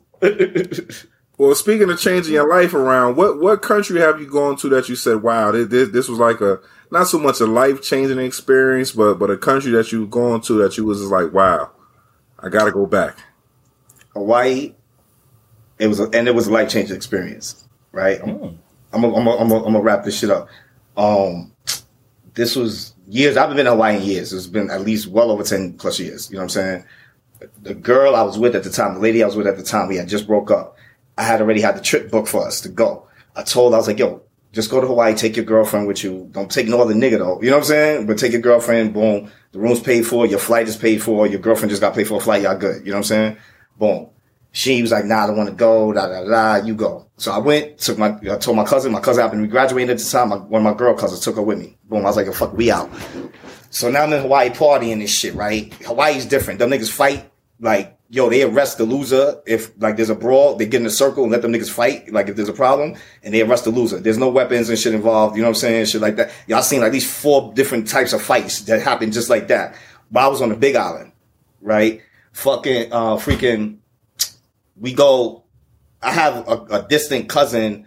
well, 1.38 1.54
speaking 1.54 1.88
of 1.90 1.98
changing 1.98 2.34
your 2.34 2.48
life 2.48 2.74
around, 2.74 3.16
what 3.16 3.40
what 3.40 3.62
country 3.62 4.00
have 4.00 4.20
you 4.20 4.30
gone 4.30 4.56
to 4.58 4.68
that 4.68 4.90
you 4.90 4.96
said, 4.96 5.22
"Wow, 5.22 5.52
this 5.52 5.68
this, 5.68 5.88
this 5.90 6.08
was 6.08 6.18
like 6.18 6.42
a 6.42 6.60
not 6.90 7.08
so 7.08 7.18
much 7.18 7.40
a 7.40 7.46
life 7.46 7.82
changing 7.82 8.18
experience, 8.18 8.92
but 8.92 9.14
but 9.14 9.30
a 9.30 9.38
country 9.38 9.72
that 9.72 9.92
you've 9.92 10.10
gone 10.10 10.42
to 10.42 10.54
that 10.58 10.76
you 10.76 10.84
was 10.84 10.98
just 10.98 11.10
like, 11.10 11.32
wow, 11.32 11.70
I 12.40 12.48
got 12.48 12.64
to 12.64 12.72
go 12.72 12.86
back." 12.86 13.16
Hawaii. 14.14 14.74
It 15.78 15.86
was, 15.86 16.00
a, 16.00 16.04
and 16.12 16.26
it 16.26 16.34
was 16.34 16.48
a 16.48 16.52
life 16.52 16.68
changing 16.70 16.96
experience, 16.96 17.64
right? 17.92 18.18
I'm, 18.20 18.58
I'm, 18.92 19.00
gonna- 19.02 19.14
I'm, 19.16 19.24
gonna- 19.24 19.64
I'm, 19.64 19.76
I'm 19.76 19.76
wrap 19.76 20.02
this 20.04 20.18
shit 20.18 20.28
up. 20.30 20.48
Um, 20.96 21.52
this 22.34 22.56
was 22.56 22.94
years. 23.08 23.36
I've 23.36 23.48
been 23.50 23.60
in 23.60 23.66
Hawaii 23.66 23.96
in 23.96 24.02
years. 24.02 24.32
It's 24.32 24.48
been 24.48 24.70
at 24.70 24.80
least 24.80 25.06
well 25.06 25.30
over 25.30 25.44
ten 25.44 25.74
plus 25.74 26.00
years. 26.00 26.30
You 26.30 26.34
know 26.36 26.40
what 26.40 26.44
I'm 26.44 26.48
saying? 26.50 26.84
The 27.62 27.74
girl 27.74 28.16
I 28.16 28.22
was 28.22 28.36
with 28.38 28.56
at 28.56 28.64
the 28.64 28.70
time, 28.70 28.94
the 28.94 29.00
lady 29.00 29.22
I 29.22 29.26
was 29.26 29.36
with 29.36 29.46
at 29.46 29.56
the 29.56 29.62
time, 29.62 29.86
we 29.86 29.94
had 29.96 30.08
just 30.08 30.26
broke 30.26 30.50
up. 30.50 30.76
I 31.16 31.22
had 31.22 31.40
already 31.40 31.60
had 31.60 31.76
the 31.76 31.80
trip 31.80 32.10
booked 32.10 32.28
for 32.28 32.44
us 32.44 32.60
to 32.62 32.68
go. 32.68 33.06
I 33.36 33.44
told, 33.44 33.72
I 33.72 33.76
was 33.76 33.86
like, 33.86 34.00
yo, 34.00 34.22
just 34.52 34.70
go 34.72 34.80
to 34.80 34.86
Hawaii, 34.88 35.14
take 35.14 35.36
your 35.36 35.44
girlfriend 35.44 35.86
with 35.86 36.02
you. 36.02 36.28
Don't 36.32 36.50
take 36.50 36.66
no 36.66 36.80
other 36.82 36.94
nigga 36.94 37.18
though. 37.18 37.40
You 37.40 37.50
know 37.50 37.56
what 37.58 37.62
I'm 37.62 37.68
saying? 37.68 38.06
But 38.06 38.18
take 38.18 38.32
your 38.32 38.40
girlfriend, 38.40 38.94
boom. 38.94 39.30
The 39.52 39.58
room's 39.58 39.80
paid 39.80 40.06
for, 40.06 40.26
your 40.26 40.38
flight 40.38 40.68
is 40.68 40.76
paid 40.76 41.02
for, 41.02 41.26
your 41.26 41.40
girlfriend 41.40 41.70
just 41.70 41.80
got 41.80 41.94
paid 41.94 42.06
for 42.06 42.18
a 42.18 42.20
flight, 42.20 42.42
y'all 42.42 42.56
good. 42.56 42.84
You 42.84 42.92
know 42.92 42.98
what 42.98 42.98
I'm 42.98 43.04
saying? 43.04 43.36
Boom. 43.78 44.10
She 44.52 44.82
was 44.82 44.92
like, 44.92 45.04
nah, 45.04 45.24
I 45.24 45.26
don't 45.26 45.36
want 45.36 45.48
to 45.48 45.54
go, 45.54 45.92
da, 45.92 46.06
da, 46.06 46.24
da, 46.24 46.64
you 46.64 46.74
go. 46.74 47.06
So 47.16 47.32
I 47.32 47.38
went, 47.38 47.78
took 47.78 47.98
my, 47.98 48.18
I 48.30 48.36
told 48.38 48.56
my 48.56 48.64
cousin, 48.64 48.92
my 48.92 49.00
cousin 49.00 49.22
happened 49.22 49.42
to 49.42 49.46
be 49.46 49.50
graduating 49.50 49.90
at 49.90 49.98
the 49.98 50.04
time, 50.04 50.30
my, 50.30 50.36
one 50.36 50.66
of 50.66 50.72
my 50.72 50.78
girl 50.78 50.94
cousins 50.94 51.20
took 51.20 51.36
her 51.36 51.42
with 51.42 51.58
me. 51.58 51.76
Boom, 51.84 52.00
I 52.00 52.04
was 52.04 52.16
like, 52.16 52.32
fuck, 52.32 52.52
we 52.54 52.70
out. 52.70 52.90
So 53.70 53.90
now 53.90 54.04
I'm 54.04 54.12
in 54.12 54.22
Hawaii 54.22 54.50
partying 54.50 55.00
this 55.00 55.10
shit, 55.10 55.34
right? 55.34 55.72
Hawaii's 55.84 56.24
different. 56.24 56.58
Them 56.58 56.70
niggas 56.70 56.90
fight, 56.90 57.30
like, 57.60 57.97
yo, 58.10 58.30
they 58.30 58.42
arrest 58.42 58.78
the 58.78 58.84
loser 58.84 59.40
if, 59.46 59.70
like, 59.80 59.96
there's 59.96 60.10
a 60.10 60.14
brawl, 60.14 60.56
they 60.56 60.64
get 60.66 60.80
in 60.80 60.86
a 60.86 60.90
circle 60.90 61.24
and 61.24 61.32
let 61.32 61.42
them 61.42 61.52
niggas 61.52 61.70
fight, 61.70 62.10
like, 62.12 62.28
if 62.28 62.36
there's 62.36 62.48
a 62.48 62.54
problem, 62.54 62.94
and 63.22 63.34
they 63.34 63.42
arrest 63.42 63.64
the 63.64 63.70
loser. 63.70 63.98
There's 64.00 64.16
no 64.18 64.30
weapons 64.30 64.68
and 64.70 64.78
shit 64.78 64.94
involved, 64.94 65.36
you 65.36 65.42
know 65.42 65.48
what 65.48 65.56
I'm 65.56 65.60
saying? 65.60 65.86
Shit 65.86 66.00
like 66.00 66.16
that. 66.16 66.30
Y'all 66.46 66.62
seen 66.62 66.80
like 66.80 66.92
these 66.92 67.10
four 67.10 67.52
different 67.54 67.86
types 67.86 68.12
of 68.14 68.22
fights 68.22 68.62
that 68.62 68.80
happen 68.80 69.12
just 69.12 69.28
like 69.28 69.48
that. 69.48 69.74
But 70.10 70.20
I 70.20 70.28
was 70.28 70.40
on 70.40 70.48
the 70.48 70.56
Big 70.56 70.74
Island. 70.74 71.12
right? 71.60 72.02
Fucking, 72.32 72.92
uh, 72.92 73.16
freaking, 73.16 73.78
we 74.76 74.92
go, 74.94 75.44
I 76.02 76.12
have 76.12 76.48
a, 76.48 76.66
a 76.70 76.86
distant 76.88 77.28
cousin 77.28 77.86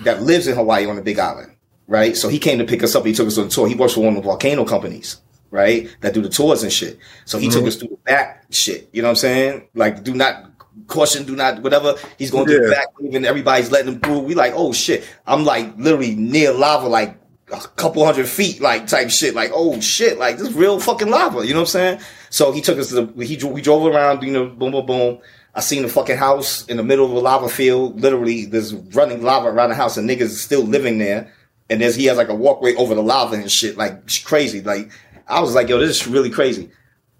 that 0.00 0.22
lives 0.22 0.46
in 0.46 0.56
Hawaii 0.56 0.86
on 0.86 0.96
the 0.96 1.02
Big 1.02 1.18
Island, 1.18 1.56
right? 1.86 2.16
So 2.16 2.28
he 2.28 2.38
came 2.38 2.58
to 2.58 2.64
pick 2.64 2.82
us 2.82 2.94
up. 2.94 3.06
He 3.06 3.12
took 3.12 3.28
us 3.28 3.38
on 3.38 3.46
a 3.46 3.48
tour. 3.48 3.68
He 3.68 3.74
works 3.74 3.94
for 3.94 4.00
one 4.00 4.16
of 4.16 4.22
the 4.22 4.28
volcano 4.28 4.64
companies, 4.64 5.20
right? 5.52 5.94
That 6.00 6.14
do 6.14 6.22
the 6.22 6.28
tours 6.28 6.64
and 6.64 6.72
shit. 6.72 6.98
So 7.24 7.38
he 7.38 7.46
mm-hmm. 7.46 7.58
took 7.58 7.68
us 7.68 7.76
through 7.76 7.90
the 7.90 7.96
back 7.98 8.46
shit. 8.50 8.88
You 8.92 9.02
know 9.02 9.08
what 9.08 9.12
I'm 9.12 9.16
saying? 9.16 9.68
Like, 9.74 10.02
do 10.02 10.14
not 10.14 10.50
caution, 10.88 11.24
do 11.24 11.36
not 11.36 11.62
whatever. 11.62 11.94
He's 12.18 12.30
going 12.30 12.46
through 12.46 12.62
yeah. 12.62 12.68
the 12.68 12.74
back, 12.74 13.14
and 13.14 13.26
everybody's 13.26 13.70
letting 13.70 13.92
him 13.92 14.00
through. 14.00 14.20
We 14.20 14.34
like, 14.34 14.54
oh 14.56 14.72
shit. 14.72 15.04
I'm 15.26 15.44
like 15.44 15.76
literally 15.76 16.16
near 16.16 16.52
lava, 16.52 16.88
like 16.88 17.16
a 17.52 17.60
couple 17.76 18.04
hundred 18.04 18.28
feet, 18.28 18.60
like 18.60 18.86
type 18.86 19.10
shit. 19.10 19.34
Like, 19.34 19.50
oh 19.54 19.80
shit, 19.80 20.18
like 20.18 20.38
this 20.38 20.52
real 20.52 20.80
fucking 20.80 21.10
lava. 21.10 21.46
You 21.46 21.52
know 21.52 21.60
what 21.60 21.68
I'm 21.74 21.98
saying? 21.98 22.00
So 22.30 22.50
he 22.50 22.60
took 22.60 22.78
us 22.78 22.88
to 22.88 23.06
the 23.06 23.24
he 23.24 23.36
we 23.44 23.60
drove 23.60 23.86
around, 23.86 24.22
you 24.22 24.32
know, 24.32 24.46
boom, 24.46 24.72
boom, 24.72 24.86
boom. 24.86 25.18
I 25.54 25.60
seen 25.60 25.82
the 25.82 25.88
fucking 25.88 26.16
house 26.16 26.66
in 26.66 26.78
the 26.78 26.82
middle 26.82 27.04
of 27.04 27.12
a 27.12 27.18
lava 27.18 27.48
field. 27.48 28.00
Literally, 28.00 28.46
there's 28.46 28.72
running 28.74 29.22
lava 29.22 29.48
around 29.48 29.68
the 29.68 29.74
house, 29.74 29.98
and 29.98 30.08
niggas 30.08 30.30
still 30.30 30.62
living 30.62 30.98
there. 30.98 31.30
And 31.68 31.80
there's 31.80 31.94
he 31.94 32.06
has 32.06 32.16
like 32.16 32.28
a 32.28 32.34
walkway 32.34 32.74
over 32.74 32.94
the 32.94 33.02
lava 33.02 33.36
and 33.36 33.50
shit, 33.50 33.76
like 33.76 34.02
crazy. 34.24 34.62
Like 34.62 34.90
I 35.26 35.40
was 35.40 35.54
like, 35.54 35.68
yo, 35.68 35.78
this 35.78 36.00
is 36.00 36.06
really 36.06 36.30
crazy. 36.30 36.70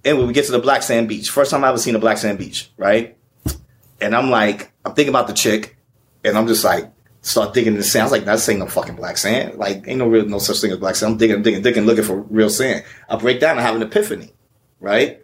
And 0.04 0.18
when 0.18 0.26
we 0.26 0.32
get 0.32 0.47
to 0.47 0.52
the 0.52 0.59
black 0.59 0.82
sand 0.82 1.09
beach, 1.09 1.30
first 1.30 1.50
time 1.50 1.64
I 1.64 1.68
ever 1.68 1.78
seen 1.78 1.94
a 1.94 1.99
black 1.99 2.18
sand 2.18 2.38
beach, 2.38 2.71
right? 2.76 3.16
And 4.00 4.16
I'm 4.16 4.30
like, 4.30 4.73
I'm 4.85 4.94
thinking 4.94 5.11
about 5.11 5.28
the 5.28 5.32
chick, 5.32 5.76
and 6.25 6.37
I'm 6.37 6.49
just 6.49 6.64
like, 6.64 6.90
start 7.23 7.54
digging 7.54 7.75
in 7.75 7.78
the 7.78 7.85
sand. 7.85 8.02
I 8.02 8.04
was 8.06 8.12
like, 8.12 8.25
that's 8.25 8.49
ain't 8.49 8.59
no 8.59 8.66
fucking 8.66 8.97
black 8.97 9.16
sand. 9.16 9.59
Like, 9.59 9.87
ain't 9.87 9.99
no 9.99 10.09
real, 10.09 10.26
no 10.26 10.38
such 10.38 10.61
thing 10.61 10.73
as 10.73 10.78
black 10.78 10.97
sand. 10.97 11.12
I'm 11.12 11.18
digging, 11.18 11.42
digging, 11.42 11.62
digging, 11.62 11.85
looking 11.85 12.04
for 12.04 12.21
real 12.23 12.50
sand. 12.50 12.85
I 13.09 13.16
break 13.16 13.40
down 13.40 13.56
and 13.56 13.61
have 13.61 13.76
an 13.76 13.82
epiphany, 13.82 14.32
right? 14.80 15.21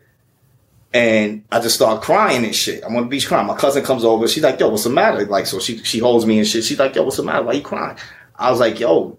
And 0.94 1.44
I 1.50 1.60
just 1.60 1.74
start 1.74 2.02
crying 2.02 2.44
and 2.44 2.54
shit. 2.54 2.84
I'm 2.84 2.96
on 2.96 3.02
the 3.02 3.08
beach 3.08 3.26
crying. 3.26 3.46
My 3.46 3.56
cousin 3.56 3.84
comes 3.84 4.04
over. 4.04 4.26
She's 4.26 4.42
like, 4.42 4.58
yo, 4.58 4.68
what's 4.68 4.84
the 4.84 4.90
matter? 4.90 5.26
Like, 5.26 5.46
so 5.46 5.58
she, 5.58 5.78
she 5.78 5.98
holds 5.98 6.24
me 6.24 6.38
and 6.38 6.46
shit. 6.46 6.64
She's 6.64 6.78
like, 6.78 6.94
yo, 6.94 7.02
what's 7.02 7.16
the 7.16 7.24
matter? 7.24 7.42
Why 7.42 7.54
you 7.54 7.62
crying? 7.62 7.98
I 8.36 8.50
was 8.50 8.60
like, 8.60 8.80
yo, 8.80 9.18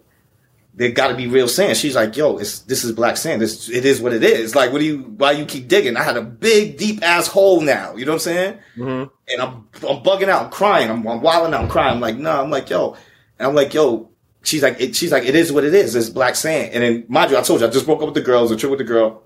there 0.80 0.92
got 0.92 1.10
to 1.10 1.16
be 1.16 1.28
real 1.28 1.50
sand. 1.50 1.76
She's 1.76 1.94
like, 1.94 2.16
yo, 2.16 2.38
it's, 2.38 2.60
this 2.60 2.86
is 2.86 2.94
black 2.94 3.18
sand. 3.18 3.42
This, 3.42 3.70
it 3.70 3.84
is 3.84 4.00
what 4.00 4.14
it 4.14 4.24
is. 4.24 4.56
Like, 4.56 4.72
what 4.72 4.80
do 4.80 4.86
you, 4.86 5.00
why 5.00 5.34
you 5.34 5.44
keep 5.44 5.68
digging? 5.68 5.98
I 5.98 6.04
had 6.04 6.16
a 6.16 6.22
big, 6.22 6.78
deep 6.78 7.04
ass 7.04 7.28
hole 7.28 7.60
now. 7.60 7.98
You 7.98 8.06
know 8.06 8.14
what 8.14 8.16
I'm 8.16 8.20
saying? 8.20 8.60
Mm-hmm. 8.78 9.14
And 9.34 9.42
I'm, 9.42 9.68
I'm 9.86 10.02
bugging 10.02 10.30
out. 10.30 10.46
I'm 10.46 10.52
crying. 10.52 10.90
I'm, 10.90 11.06
I'm 11.06 11.20
wilding 11.20 11.54
out. 11.54 11.64
I'm 11.64 11.70
crying. 11.70 11.96
I'm 11.96 12.00
like, 12.00 12.16
no, 12.16 12.32
nah. 12.32 12.42
I'm 12.42 12.50
like, 12.50 12.70
yo, 12.70 12.96
and 13.38 13.50
I'm 13.50 13.56
like, 13.56 13.74
yo, 13.74 14.10
she's 14.42 14.64
like, 14.64 14.80
it, 14.80 14.96
she's 14.96 15.12
like, 15.12 15.26
it 15.26 15.36
is 15.36 15.52
what 15.52 15.66
it 15.66 15.74
is. 15.74 15.98
It's 15.98 16.10
black 16.10 16.38
sand. 16.38 16.74
And 16.74 16.82
then, 16.82 17.06
mind 17.10 17.32
you, 17.32 17.38
I 17.38 17.42
told 17.42 17.60
you, 17.60 17.68
I 17.68 17.70
just 17.70 17.86
broke 17.86 18.00
up 18.00 18.06
with 18.06 18.16
the 18.16 18.22
girls, 18.22 18.50
a 18.50 18.56
trip 18.56 18.70
with 18.70 18.80
the 18.80 18.86
girl. 18.86 19.24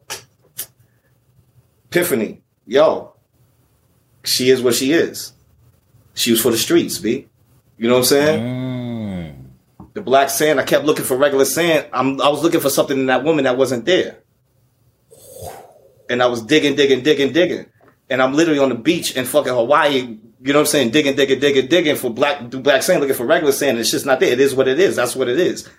Epiphany. 1.91 2.41
Yo, 2.65 3.13
she 4.23 4.49
is 4.49 4.59
what 4.59 4.73
she 4.73 4.91
is. 4.91 5.33
She 6.15 6.31
was 6.31 6.41
for 6.41 6.49
the 6.49 6.57
streets, 6.57 6.97
B. 6.97 7.27
You 7.77 7.89
know 7.89 7.93
what 7.93 7.99
I'm 7.99 8.05
saying? 8.05 8.39
Mm. 8.43 9.02
The 9.93 10.01
black 10.01 10.29
sand, 10.29 10.59
I 10.59 10.63
kept 10.63 10.85
looking 10.85 11.05
for 11.05 11.15
regular 11.17 11.45
sand. 11.45 11.87
I'm, 11.93 12.19
I 12.21 12.29
was 12.29 12.41
looking 12.41 12.59
for 12.59 12.69
something 12.69 12.97
in 12.97 13.05
that 13.07 13.23
woman 13.23 13.43
that 13.45 13.57
wasn't 13.57 13.85
there. 13.85 14.19
And 16.09 16.21
I 16.21 16.27
was 16.27 16.41
digging, 16.41 16.75
digging, 16.75 17.03
digging, 17.03 17.31
digging. 17.31 17.67
And 18.09 18.21
I'm 18.21 18.33
literally 18.33 18.59
on 18.59 18.69
the 18.69 18.75
beach 18.75 19.15
in 19.15 19.25
fucking 19.25 19.53
Hawaii 19.53 20.17
you 20.43 20.51
know 20.51 20.59
what 20.59 20.63
I'm 20.63 20.67
saying? 20.67 20.91
Digging, 20.91 21.15
digging, 21.15 21.39
digging, 21.39 21.67
digging 21.67 21.95
for 21.95 22.09
black, 22.09 22.49
black 22.49 22.83
sand, 22.83 22.99
looking 22.99 23.15
for 23.15 23.25
regular 23.25 23.53
sand. 23.53 23.79
It's 23.79 23.91
just 23.91 24.05
not 24.05 24.19
there. 24.19 24.33
It 24.33 24.41
is 24.41 24.53
what 24.53 24.67
it 24.67 24.77
is. 24.77 24.97
That's 24.97 25.15
what 25.15 25.29
it 25.29 25.39
is. 25.39 25.69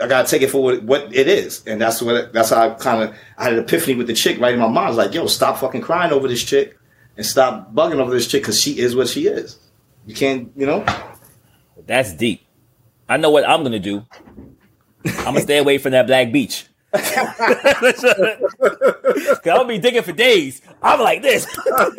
I 0.00 0.06
gotta 0.06 0.28
take 0.28 0.42
it 0.42 0.50
for 0.50 0.62
what, 0.62 0.82
what 0.84 1.14
it 1.14 1.26
is. 1.26 1.66
And 1.66 1.80
that's 1.80 2.00
what, 2.00 2.32
that's 2.32 2.50
how 2.50 2.68
I 2.68 2.74
kind 2.74 3.02
of, 3.02 3.16
I 3.36 3.44
had 3.44 3.54
an 3.54 3.58
epiphany 3.58 3.96
with 3.96 4.06
the 4.06 4.14
chick 4.14 4.38
right 4.38 4.54
in 4.54 4.60
my 4.60 4.68
mind. 4.68 4.94
Like, 4.94 5.12
yo, 5.12 5.26
stop 5.26 5.58
fucking 5.58 5.80
crying 5.80 6.12
over 6.12 6.28
this 6.28 6.44
chick 6.44 6.78
and 7.16 7.26
stop 7.26 7.74
bugging 7.74 7.96
over 7.96 8.12
this 8.12 8.28
chick 8.28 8.42
because 8.42 8.60
she 8.60 8.78
is 8.78 8.94
what 8.94 9.08
she 9.08 9.26
is. 9.26 9.58
You 10.06 10.14
can't, 10.14 10.52
you 10.54 10.66
know? 10.66 10.86
That's 11.84 12.12
deep. 12.12 12.41
I 13.12 13.18
know 13.18 13.28
what 13.28 13.46
I'm 13.46 13.62
gonna 13.62 13.78
do. 13.78 14.06
I'm 15.04 15.24
gonna 15.24 15.42
stay 15.42 15.58
away 15.58 15.76
from 15.76 15.92
that 15.92 16.06
black 16.06 16.32
beach. 16.32 16.64
Cause 16.92 17.04
I'll 19.46 19.66
be 19.66 19.76
digging 19.78 20.02
for 20.02 20.12
days. 20.12 20.62
I'm 20.82 20.98
like 20.98 21.20
this. 21.20 21.46
like, 21.66 21.98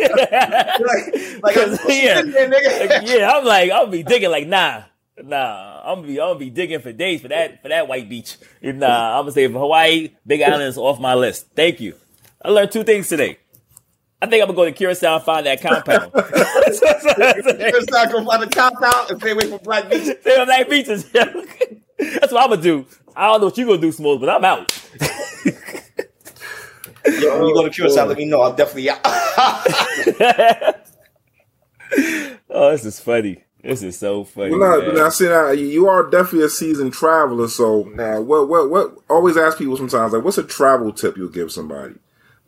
like 1.44 1.56
yeah, 1.88 2.22
yeah, 3.04 3.32
I'm 3.32 3.46
like 3.46 3.70
I'll 3.70 3.86
be 3.86 4.02
digging 4.02 4.32
like 4.32 4.48
nah, 4.48 4.86
nah. 5.22 5.82
I'm 5.84 5.98
gonna 5.98 6.08
be 6.08 6.20
I'm 6.20 6.30
gonna 6.30 6.40
be 6.40 6.50
digging 6.50 6.80
for 6.80 6.92
days 6.92 7.22
for 7.22 7.28
that 7.28 7.62
for 7.62 7.70
that 7.70 7.88
white 7.88 8.10
beach. 8.10 8.38
Nah, 8.64 9.20
I'm 9.20 9.24
gonna 9.26 9.34
say 9.34 9.48
Hawaii, 9.48 10.10
Big 10.26 10.42
Island 10.42 10.64
is 10.64 10.80
off 10.80 11.00
my 11.00 11.14
list. 11.14 11.46
Thank 11.56 11.80
you. 11.80 11.96
I 12.44 12.50
learned 12.50 12.72
two 12.72 12.84
things 12.84 13.08
today. 13.08 13.38
I 14.24 14.26
think 14.26 14.42
I'm 14.42 14.48
gonna 14.48 14.56
go 14.56 14.64
to 14.64 14.72
Curacao 14.72 15.16
and 15.16 15.24
find 15.26 15.46
that 15.46 15.62
compound. 15.62 16.14
Curacao, 16.14 18.06
go 18.10 18.24
find 18.24 18.42
the 18.42 18.48
compound 18.50 19.12
and 19.12 19.20
stay 19.20 19.32
away 19.32 19.50
from 19.50 19.58
black 19.58 19.90
beaches. 19.90 20.16
Stay 20.22 20.40
on 20.40 20.46
black 20.46 20.70
beaches. 20.70 21.04
That's 21.12 22.32
what 22.32 22.42
I'm 22.42 22.52
gonna 22.52 22.62
do. 22.62 22.86
I 23.18 23.28
don't 23.28 23.42
know 23.42 23.48
what 23.48 23.58
you 23.58 23.66
gonna 23.66 23.82
do, 23.82 23.92
Smalls, 23.92 24.22
but 24.22 24.30
I'm 24.30 24.46
out. 24.46 24.72
Yo, 27.06 27.38
when 27.38 27.48
you 27.50 27.54
go 27.54 27.64
to 27.64 27.70
Curacao, 27.70 28.06
oh, 28.06 28.06
let 28.06 28.18
me 28.18 28.24
know. 28.24 28.44
I'm 28.44 28.56
definitely 28.56 28.92
out. 28.92 29.02
oh, 32.50 32.72
this 32.72 32.86
is 32.86 33.02
funny. 33.02 33.44
This 33.62 33.84
is 33.84 34.00
so 34.00 34.24
funny. 34.24 34.52
Well, 34.52 34.82
now, 34.82 34.92
now, 34.94 35.10
see, 35.10 35.26
now 35.26 35.52
you 35.52 35.90
are 35.90 36.10
definitely 36.10 36.46
a 36.46 36.50
seasoned 36.50 36.94
traveler. 36.94 37.50
So 37.50 37.92
now, 37.94 38.22
what, 38.22 38.48
what, 38.48 38.70
what? 38.70 38.96
Always 39.10 39.36
ask 39.36 39.58
people 39.58 39.76
sometimes, 39.76 40.14
like, 40.14 40.24
what's 40.24 40.38
a 40.38 40.44
travel 40.44 40.94
tip 40.94 41.18
you'll 41.18 41.28
give 41.28 41.52
somebody? 41.52 41.96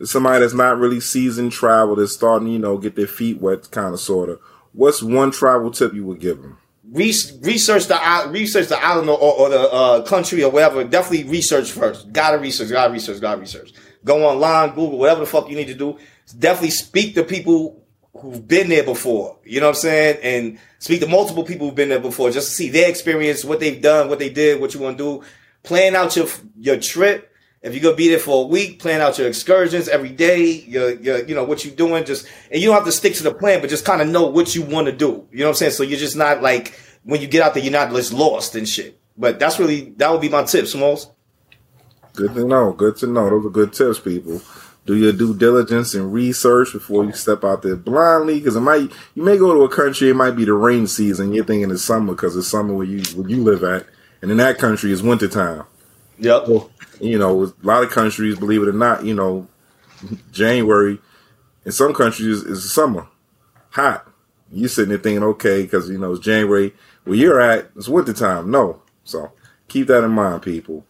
Somebody 0.05 0.39
that's 0.39 0.53
not 0.53 0.77
really 0.77 0.99
seasoned 0.99 1.51
travel, 1.51 1.95
that's 1.95 2.13
starting, 2.13 2.47
you 2.47 2.59
know, 2.59 2.77
get 2.77 2.95
their 2.95 3.07
feet 3.07 3.41
wet, 3.41 3.69
kind 3.71 3.93
of, 3.93 3.99
sort 3.99 4.29
of. 4.29 4.39
What's 4.73 5.01
one 5.01 5.31
travel 5.31 5.71
tip 5.71 5.93
you 5.93 6.05
would 6.05 6.19
give 6.19 6.41
them? 6.41 6.57
research 6.91 7.87
the 7.87 8.27
research 8.29 8.67
the 8.67 8.83
island 8.83 9.09
or, 9.09 9.17
or 9.19 9.49
the 9.49 9.71
uh, 9.71 10.01
country 10.03 10.43
or 10.43 10.51
whatever. 10.51 10.83
Definitely 10.83 11.29
research 11.29 11.71
first. 11.71 12.11
Gotta 12.11 12.37
research. 12.37 12.69
Gotta 12.69 12.91
research. 12.91 13.21
Gotta 13.21 13.39
research. 13.39 13.73
Go 14.03 14.25
online, 14.25 14.69
Google, 14.69 14.97
whatever 14.99 15.21
the 15.21 15.25
fuck 15.25 15.49
you 15.49 15.55
need 15.55 15.67
to 15.67 15.73
do. 15.73 15.97
Definitely 16.37 16.69
speak 16.69 17.15
to 17.15 17.23
people 17.23 17.83
who've 18.15 18.47
been 18.47 18.69
there 18.69 18.83
before. 18.83 19.37
You 19.43 19.59
know 19.59 19.67
what 19.67 19.77
I'm 19.77 19.81
saying? 19.81 20.19
And 20.23 20.59
speak 20.79 21.01
to 21.01 21.07
multiple 21.07 21.43
people 21.43 21.67
who've 21.67 21.75
been 21.75 21.89
there 21.89 21.99
before, 21.99 22.29
just 22.29 22.49
to 22.49 22.53
see 22.53 22.69
their 22.69 22.89
experience, 22.89 23.43
what 23.43 23.59
they've 23.59 23.81
done, 23.81 24.07
what 24.07 24.19
they 24.19 24.29
did, 24.29 24.61
what 24.61 24.73
you 24.73 24.79
want 24.79 24.97
to 24.97 25.03
do. 25.03 25.25
Plan 25.63 25.95
out 25.95 26.15
your 26.15 26.27
your 26.57 26.79
trip 26.79 27.33
if 27.65 27.73
you're 27.73 27.83
gonna 27.83 27.95
be 27.95 28.09
there 28.09 28.19
for 28.19 28.45
a 28.45 28.47
week, 28.47 28.79
plan 28.79 29.01
out 29.01 29.17
your 29.17 29.27
excursions 29.27 29.87
every 29.87 30.11
day, 30.11 30.45
your, 30.45 30.91
your, 30.91 31.25
you 31.25 31.35
know, 31.35 31.43
what 31.43 31.65
you're 31.65 31.75
doing, 31.75 32.05
just, 32.05 32.27
and 32.51 32.61
you 32.61 32.67
don't 32.67 32.75
have 32.75 32.85
to 32.85 32.91
stick 32.91 33.15
to 33.15 33.23
the 33.23 33.33
plan, 33.33 33.61
but 33.61 33.69
just 33.69 33.85
kind 33.85 34.01
of 34.01 34.07
know 34.07 34.27
what 34.27 34.55
you 34.55 34.61
want 34.61 34.85
to 34.87 34.91
do. 34.91 35.27
You 35.31 35.39
know 35.39 35.45
what 35.45 35.49
I'm 35.49 35.55
saying? 35.55 35.71
So 35.71 35.83
you're 35.83 35.99
just 35.99 36.15
not 36.15 36.41
like, 36.41 36.79
when 37.03 37.21
you 37.21 37.27
get 37.27 37.41
out 37.41 37.53
there, 37.53 37.63
you're 37.63 37.71
not 37.71 37.91
just 37.91 38.13
lost 38.13 38.55
and 38.55 38.67
shit. 38.67 38.99
But 39.17 39.39
that's 39.39 39.59
really, 39.59 39.91
that 39.97 40.11
would 40.11 40.21
be 40.21 40.29
my 40.29 40.43
tips, 40.43 40.75
most. 40.75 41.11
Good 42.13 42.33
to 42.33 42.45
know. 42.45 42.71
Good 42.71 42.97
to 42.97 43.07
know. 43.07 43.29
Those 43.29 43.45
are 43.45 43.49
good 43.49 43.73
tips, 43.73 43.99
people. 43.99 44.41
Do 44.85 44.95
your 44.95 45.13
due 45.13 45.35
diligence 45.35 45.95
and 45.95 46.13
research 46.13 46.71
before 46.71 47.03
you 47.05 47.11
step 47.11 47.43
out 47.43 47.63
there 47.63 47.75
blindly, 47.75 48.39
because 48.39 48.55
it 48.55 48.61
might 48.61 48.91
you 49.15 49.23
may 49.23 49.37
go 49.37 49.53
to 49.53 49.63
a 49.63 49.69
country. 49.69 50.09
It 50.09 50.15
might 50.15 50.35
be 50.35 50.45
the 50.45 50.53
rain 50.53 50.85
season. 50.85 51.33
You're 51.33 51.43
thinking 51.43 51.71
it's 51.71 51.81
summer 51.81 52.13
because 52.13 52.37
it's 52.37 52.47
summer 52.47 52.73
where 52.73 52.85
you 52.85 53.01
where 53.15 53.27
you 53.27 53.43
live 53.43 53.63
at, 53.63 53.87
and 54.21 54.29
in 54.29 54.37
that 54.37 54.59
country 54.59 54.93
it's 54.93 55.01
wintertime. 55.01 55.63
Yep. 56.19 56.45
So, 56.45 56.71
you 56.99 57.17
know, 57.17 57.43
a 57.43 57.53
lot 57.63 57.83
of 57.83 57.89
countries, 57.91 58.39
believe 58.39 58.61
it 58.61 58.69
or 58.69 58.73
not, 58.73 59.03
you 59.03 59.13
know, 59.13 59.47
January 60.31 60.99
in 61.65 61.71
some 61.71 61.93
countries 61.93 62.43
is 62.43 62.71
summer, 62.71 63.07
hot. 63.69 64.07
You 64.51 64.67
sitting 64.67 64.89
there 64.89 64.99
thinking, 64.99 65.23
okay, 65.23 65.63
because 65.63 65.89
you 65.89 65.97
know 65.97 66.13
it's 66.13 66.23
January. 66.23 66.73
Where 67.03 67.17
you're 67.17 67.41
at, 67.41 67.71
it's 67.75 67.89
winter 67.89 68.13
time. 68.13 68.51
No, 68.51 68.81
so 69.03 69.31
keep 69.67 69.87
that 69.87 70.03
in 70.03 70.11
mind, 70.11 70.43
people. 70.43 70.85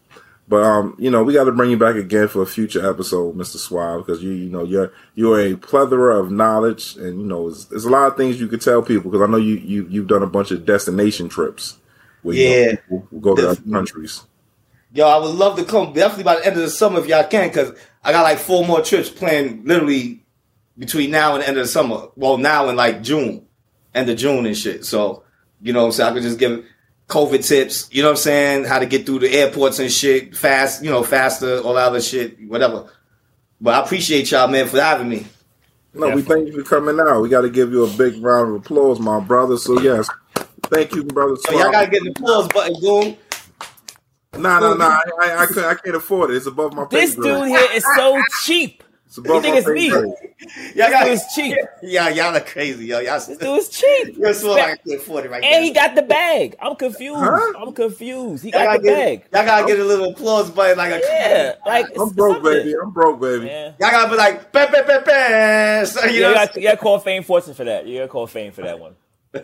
But 0.48 0.64
um, 0.64 0.96
you 1.00 1.10
know, 1.10 1.24
we 1.24 1.34
got 1.34 1.46
to 1.46 1.52
bring 1.52 1.72
you 1.72 1.78
back 1.78 1.96
again 1.96 2.28
for 2.28 2.44
a 2.44 2.46
future 2.46 2.88
episode, 2.88 3.36
Mister 3.36 3.58
Suave, 3.58 4.06
because 4.06 4.22
you 4.22 4.32
you 4.32 4.50
know 4.50 4.64
you're 4.64 4.94
you're 5.16 5.40
a 5.40 5.56
plethora 5.56 6.20
of 6.20 6.32
knowledge, 6.32 6.98
and 6.98 7.20
you 7.20 7.26
know 7.26 7.50
there's, 7.50 7.66
there's 7.66 7.86
a 7.86 7.90
lot 7.90 8.08
of 8.08 8.18
things 8.18 8.40
you 8.40 8.48
could 8.48 8.62
tell 8.62 8.84
people 8.84 9.10
because 9.10 9.28
I 9.28 9.32
know 9.32 9.38
you 9.38 9.56
you 9.56 9.88
you've 9.90 10.08
done 10.08 10.22
a 10.22 10.28
bunch 10.28 10.52
of 10.52 10.66
destination 10.66 11.30
trips. 11.30 11.78
Where, 12.22 12.36
yeah, 12.36 12.74
you 12.92 13.08
know, 13.12 13.20
go 13.20 13.36
to 13.36 13.50
other 13.52 13.62
countries. 13.72 14.24
Yo, 14.96 15.06
I 15.06 15.18
would 15.18 15.36
love 15.36 15.58
to 15.58 15.66
come 15.66 15.92
definitely 15.92 16.24
by 16.24 16.38
the 16.38 16.46
end 16.46 16.56
of 16.56 16.62
the 16.62 16.70
summer 16.70 17.02
if 17.02 17.08
y'all 17.08 17.28
can, 17.28 17.50
because 17.50 17.78
I 18.02 18.14
got 18.14 18.22
like 18.22 18.38
four 18.38 18.66
more 18.66 18.82
trips 18.82 19.10
planned 19.10 19.68
literally 19.68 20.24
between 20.78 21.12
now 21.12 21.34
and 21.34 21.44
the 21.44 21.48
end 21.50 21.58
of 21.58 21.66
the 21.66 21.68
summer. 21.68 22.08
Well, 22.16 22.38
now 22.38 22.70
and 22.70 22.78
like 22.78 23.04
June, 23.04 23.46
end 23.94 24.10
of 24.10 24.18
June 24.18 24.46
and 24.46 24.58
shit. 24.58 24.86
So, 24.86 25.24
you 25.62 25.74
know 25.74 25.82
what 25.82 25.88
I'm 25.88 25.92
saying? 25.92 26.10
I 26.10 26.14
could 26.14 26.24
just 26.24 26.40
give 26.40 26.64
COVID 27.10 27.46
tips, 27.46 27.90
you 27.92 28.04
know 28.04 28.08
what 28.08 28.14
I'm 28.14 28.18
saying? 28.24 28.64
How 28.64 28.80
to 28.80 28.86
get 28.86 29.06
through 29.06 29.20
the 29.20 29.34
airports 29.34 29.80
and 29.80 29.92
shit 29.92 30.34
fast, 30.34 30.82
you 30.82 30.90
know, 30.90 31.04
faster, 31.04 31.60
all 31.60 31.74
that 31.74 31.88
other 31.90 32.00
shit, 32.00 32.48
whatever. 32.48 32.90
But 33.60 33.74
I 33.74 33.84
appreciate 33.84 34.32
y'all, 34.32 34.48
man, 34.48 34.66
for 34.66 34.80
having 34.80 35.10
me. 35.10 35.28
No, 35.94 36.16
we 36.16 36.22
thank 36.22 36.48
you 36.48 36.64
for 36.64 36.70
coming 36.70 36.98
out. 37.06 37.20
We 37.20 37.28
got 37.28 37.42
to 37.42 37.50
give 37.50 37.70
you 37.72 37.84
a 37.84 37.90
big 37.98 38.24
round 38.24 38.56
of 38.56 38.62
applause, 38.62 39.02
my 39.02 39.20
brother. 39.20 39.58
So, 39.58 39.78
yes, 39.82 40.10
thank 40.64 40.96
you, 40.96 41.04
brother. 41.04 41.36
So 41.36 41.52
y'all 41.52 41.70
got 41.70 41.84
to 41.84 41.92
get 41.92 42.02
the 42.02 42.12
applause 42.12 42.48
button 42.48 42.80
going. 42.80 43.18
No, 44.38 44.60
no, 44.60 44.74
no. 44.76 44.86
I, 44.86 45.02
I, 45.20 45.44
I, 45.44 45.76
can't 45.76 45.96
afford 45.96 46.32
it. 46.32 46.38
It's 46.38 46.46
above 46.46 46.74
my. 46.74 46.86
This 46.86 47.16
dude 47.16 47.48
here 47.48 47.68
is 47.74 47.84
so 47.96 48.22
cheap. 48.44 48.84
You 49.18 49.42
think 49.42 49.56
it's 49.56 49.68
me? 49.68 49.88
Y'all 50.76 50.90
got 50.90 51.06
This 51.06 51.22
dude 51.36 51.46
is 51.46 51.56
cheap. 51.56 51.58
Yeah, 51.82 52.10
y'all 52.10 52.36
are 52.36 52.42
crazy, 52.42 52.88
yo. 52.88 53.00
Y'all 53.00 53.20
This 53.20 53.38
dude 53.38 53.42
is 53.60 53.70
cheap. 53.70 54.16
You're 54.20 54.34
so 54.34 54.52
like 54.52 54.62
I 54.64 54.76
can't 54.78 55.02
afford 55.02 55.26
it 55.26 55.32
right 55.32 55.44
And 55.44 55.64
he 55.64 55.72
got 55.72 55.96
the 55.96 56.02
bag. 56.02 56.56
I'm 56.62 56.76
confused. 56.76 57.20
Huh? 57.20 57.54
I'm 57.58 57.74
confused. 57.74 58.44
He 58.44 58.52
Y'all 58.52 58.66
got 58.66 58.82
the 58.82 58.84
get, 58.84 58.96
bag. 58.98 59.20
y'all 59.32 59.46
gotta 59.46 59.68
get 59.68 59.80
a 59.80 59.86
little 59.86 60.12
applause 60.12 60.50
button, 60.50 60.78
like 60.78 60.92
a 60.92 61.00
Yeah, 61.00 61.56
like 61.66 61.88
I'm 61.98 62.10
broke, 62.10 62.36
something. 62.38 62.54
baby. 62.54 62.74
I'm 62.82 62.92
broke, 62.92 63.22
baby. 63.22 63.46
Yeah. 63.46 63.74
Y'all 63.80 63.92
gotta 63.92 64.10
be 64.10 64.18
like, 64.18 64.52
bam, 64.52 64.72
bam, 64.72 64.86
bam, 64.86 65.04
bam. 65.06 65.86
So, 65.86 66.06
you 66.06 66.14
Yeah, 66.14 66.22
know, 66.22 66.30
you 66.30 66.36
got, 66.36 66.56
you 66.56 66.62
got 66.64 66.72
to 66.72 66.78
call 66.78 67.00
Fame 67.00 67.24
Fortune 67.24 67.54
for 67.54 67.64
that. 67.64 67.86
You 67.88 68.00
got 68.00 68.04
to 68.04 68.08
call 68.10 68.28
Fame 68.28 68.52
for 68.52 68.62
that 68.64 68.80
one. 68.80 68.96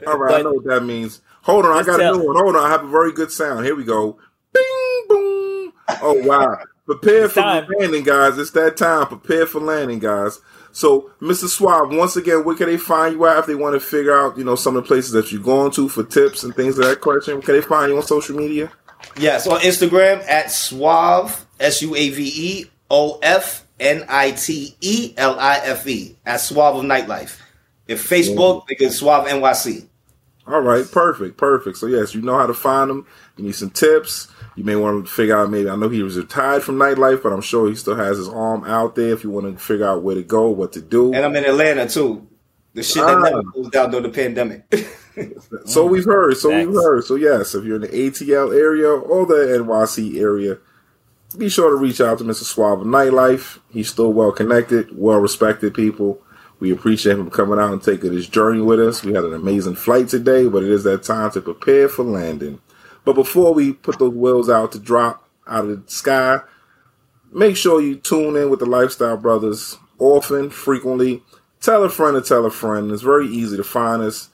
All 0.07 0.17
right, 0.17 0.39
I 0.39 0.41
know 0.41 0.53
what 0.53 0.65
that 0.65 0.83
means. 0.83 1.21
Hold 1.43 1.65
on, 1.65 1.71
I 1.77 1.83
got 1.83 1.97
tell- 1.99 2.15
a 2.15 2.17
new 2.17 2.27
one. 2.27 2.35
Hold 2.35 2.55
on, 2.55 2.65
I 2.65 2.69
have 2.69 2.83
a 2.83 2.87
very 2.89 3.11
good 3.11 3.31
sound. 3.31 3.65
Here 3.65 3.75
we 3.75 3.83
go. 3.83 4.17
Bing, 4.53 5.03
boom. 5.07 5.73
Oh 6.01 6.21
wow! 6.25 6.63
Prepare 6.85 7.29
for 7.29 7.41
landing, 7.41 8.03
guys. 8.03 8.37
It's 8.37 8.51
that 8.51 8.77
time. 8.77 9.07
Prepare 9.07 9.45
for 9.45 9.59
landing, 9.59 9.99
guys. 9.99 10.39
So, 10.73 11.11
Mr. 11.21 11.47
Suave, 11.47 11.93
once 11.93 12.15
again, 12.15 12.45
where 12.45 12.55
can 12.55 12.67
they 12.67 12.77
find 12.77 13.15
you 13.15 13.25
at 13.25 13.39
if 13.39 13.45
they 13.45 13.55
want 13.55 13.73
to 13.73 13.79
figure 13.79 14.17
out, 14.17 14.37
you 14.37 14.43
know, 14.43 14.55
some 14.55 14.77
of 14.77 14.83
the 14.83 14.87
places 14.87 15.11
that 15.11 15.31
you're 15.31 15.41
going 15.41 15.71
to 15.71 15.89
for 15.89 16.03
tips 16.03 16.43
and 16.43 16.55
things 16.55 16.77
of 16.77 16.85
that 16.85 17.01
question? 17.01 17.41
Can 17.41 17.55
they 17.55 17.61
find 17.61 17.91
you 17.91 17.97
on 17.97 18.03
social 18.03 18.37
media? 18.37 18.71
Yes, 19.17 19.47
on 19.47 19.59
Instagram 19.59 20.27
at 20.29 20.51
Suave, 20.51 21.45
S 21.59 21.81
U 21.81 21.95
A 21.95 22.09
V 22.09 22.31
E 22.33 22.65
O 22.89 23.19
F 23.21 23.65
N 23.79 24.05
I 24.07 24.31
T 24.31 24.75
E 24.79 25.13
L 25.17 25.39
I 25.39 25.57
F 25.57 25.87
E, 25.87 26.17
at 26.25 26.37
Suave 26.37 26.77
of 26.77 26.83
Nightlife. 26.83 27.39
If 27.87 28.07
Facebook, 28.07 28.63
mm. 28.63 28.67
they 28.67 28.75
can 28.75 28.91
Suave 28.91 29.27
NYC. 29.27 29.87
All 30.47 30.61
right, 30.61 30.89
perfect, 30.89 31.37
perfect. 31.37 31.77
So 31.77 31.87
yes, 31.87 32.15
you 32.15 32.21
know 32.21 32.37
how 32.37 32.47
to 32.47 32.53
find 32.53 32.89
them. 32.89 33.05
You 33.37 33.45
need 33.45 33.55
some 33.55 33.69
tips. 33.69 34.31
You 34.55 34.63
may 34.65 34.75
want 34.75 35.05
to 35.05 35.11
figure 35.11 35.37
out 35.37 35.49
maybe 35.49 35.69
I 35.69 35.75
know 35.77 35.87
he 35.89 36.03
was 36.03 36.17
retired 36.17 36.61
from 36.63 36.75
nightlife, 36.75 37.23
but 37.23 37.31
I'm 37.31 37.41
sure 37.41 37.69
he 37.69 37.75
still 37.75 37.95
has 37.95 38.17
his 38.17 38.27
arm 38.27 38.65
out 38.65 38.95
there. 38.95 39.13
If 39.13 39.23
you 39.23 39.29
want 39.29 39.45
to 39.51 39.57
figure 39.63 39.87
out 39.87 40.03
where 40.03 40.15
to 40.15 40.23
go, 40.23 40.49
what 40.49 40.73
to 40.73 40.81
do. 40.81 41.13
And 41.13 41.23
I'm 41.25 41.35
in 41.35 41.45
Atlanta 41.45 41.87
too. 41.87 42.27
The 42.73 42.83
shit 42.83 43.03
that 43.05 43.17
Ah. 43.17 43.21
never 43.21 43.43
goes 43.43 43.69
down 43.69 43.91
during 43.91 44.03
the 44.03 44.09
pandemic. 44.09 44.63
So 45.65 45.85
we've 45.85 46.05
heard. 46.05 46.37
So 46.37 46.49
we've 46.49 46.73
heard. 46.73 47.03
So 47.03 47.15
yes, 47.15 47.53
if 47.53 47.65
you're 47.65 47.75
in 47.75 47.81
the 47.81 47.89
ATL 47.89 48.53
area 48.57 48.87
or 48.89 49.25
the 49.25 49.57
NYC 49.59 50.17
area, 50.21 50.57
be 51.37 51.49
sure 51.49 51.69
to 51.69 51.75
reach 51.75 51.99
out 51.99 52.17
to 52.19 52.23
Mr. 52.23 52.43
Suave 52.45 52.79
of 52.79 52.87
Nightlife. 52.87 53.59
He's 53.71 53.89
still 53.89 54.13
well 54.13 54.31
connected, 54.31 54.87
well 54.97 55.19
respected 55.19 55.73
people. 55.73 56.21
We 56.61 56.71
appreciate 56.71 57.17
him 57.19 57.29
coming 57.29 57.59
out 57.59 57.73
and 57.73 57.83
taking 57.83 58.15
this 58.15 58.27
journey 58.27 58.61
with 58.61 58.79
us. 58.79 59.03
We 59.03 59.13
had 59.13 59.25
an 59.25 59.33
amazing 59.33 59.75
flight 59.75 60.07
today, 60.07 60.47
but 60.47 60.63
it 60.63 60.69
is 60.69 60.85
that 60.85 61.03
time 61.03 61.29
to 61.31 61.41
prepare 61.41 61.89
for 61.89 62.03
landing. 62.03 62.61
But 63.03 63.13
before 63.13 63.53
we 63.53 63.73
put 63.73 63.99
those 63.99 64.13
wheels 64.13 64.49
out 64.49 64.71
to 64.73 64.79
drop 64.79 65.27
out 65.47 65.65
of 65.65 65.85
the 65.85 65.91
sky, 65.91 66.41
make 67.31 67.57
sure 67.57 67.81
you 67.81 67.95
tune 67.95 68.35
in 68.35 68.49
with 68.49 68.59
the 68.59 68.65
Lifestyle 68.65 69.17
Brothers 69.17 69.77
often, 69.97 70.49
frequently. 70.49 71.23
Tell 71.59 71.83
a 71.83 71.89
friend 71.89 72.15
to 72.15 72.21
tell 72.21 72.45
a 72.45 72.51
friend. 72.51 72.91
It's 72.91 73.03
very 73.03 73.27
easy 73.27 73.57
to 73.57 73.63
find 73.63 74.01
us. 74.01 74.29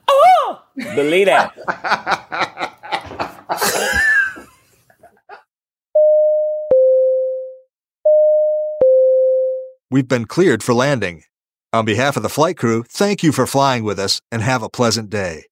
Oh, 0.07 0.61
believe 0.75 1.27
that. 1.27 2.73
We've 9.91 10.07
been 10.07 10.25
cleared 10.25 10.63
for 10.63 10.73
landing. 10.73 11.23
On 11.71 11.85
behalf 11.85 12.17
of 12.17 12.23
the 12.23 12.29
flight 12.29 12.57
crew, 12.57 12.83
thank 12.89 13.21
you 13.21 13.31
for 13.31 13.45
flying 13.45 13.83
with 13.83 13.99
us 13.99 14.19
and 14.31 14.41
have 14.41 14.63
a 14.63 14.69
pleasant 14.69 15.09
day. 15.09 15.45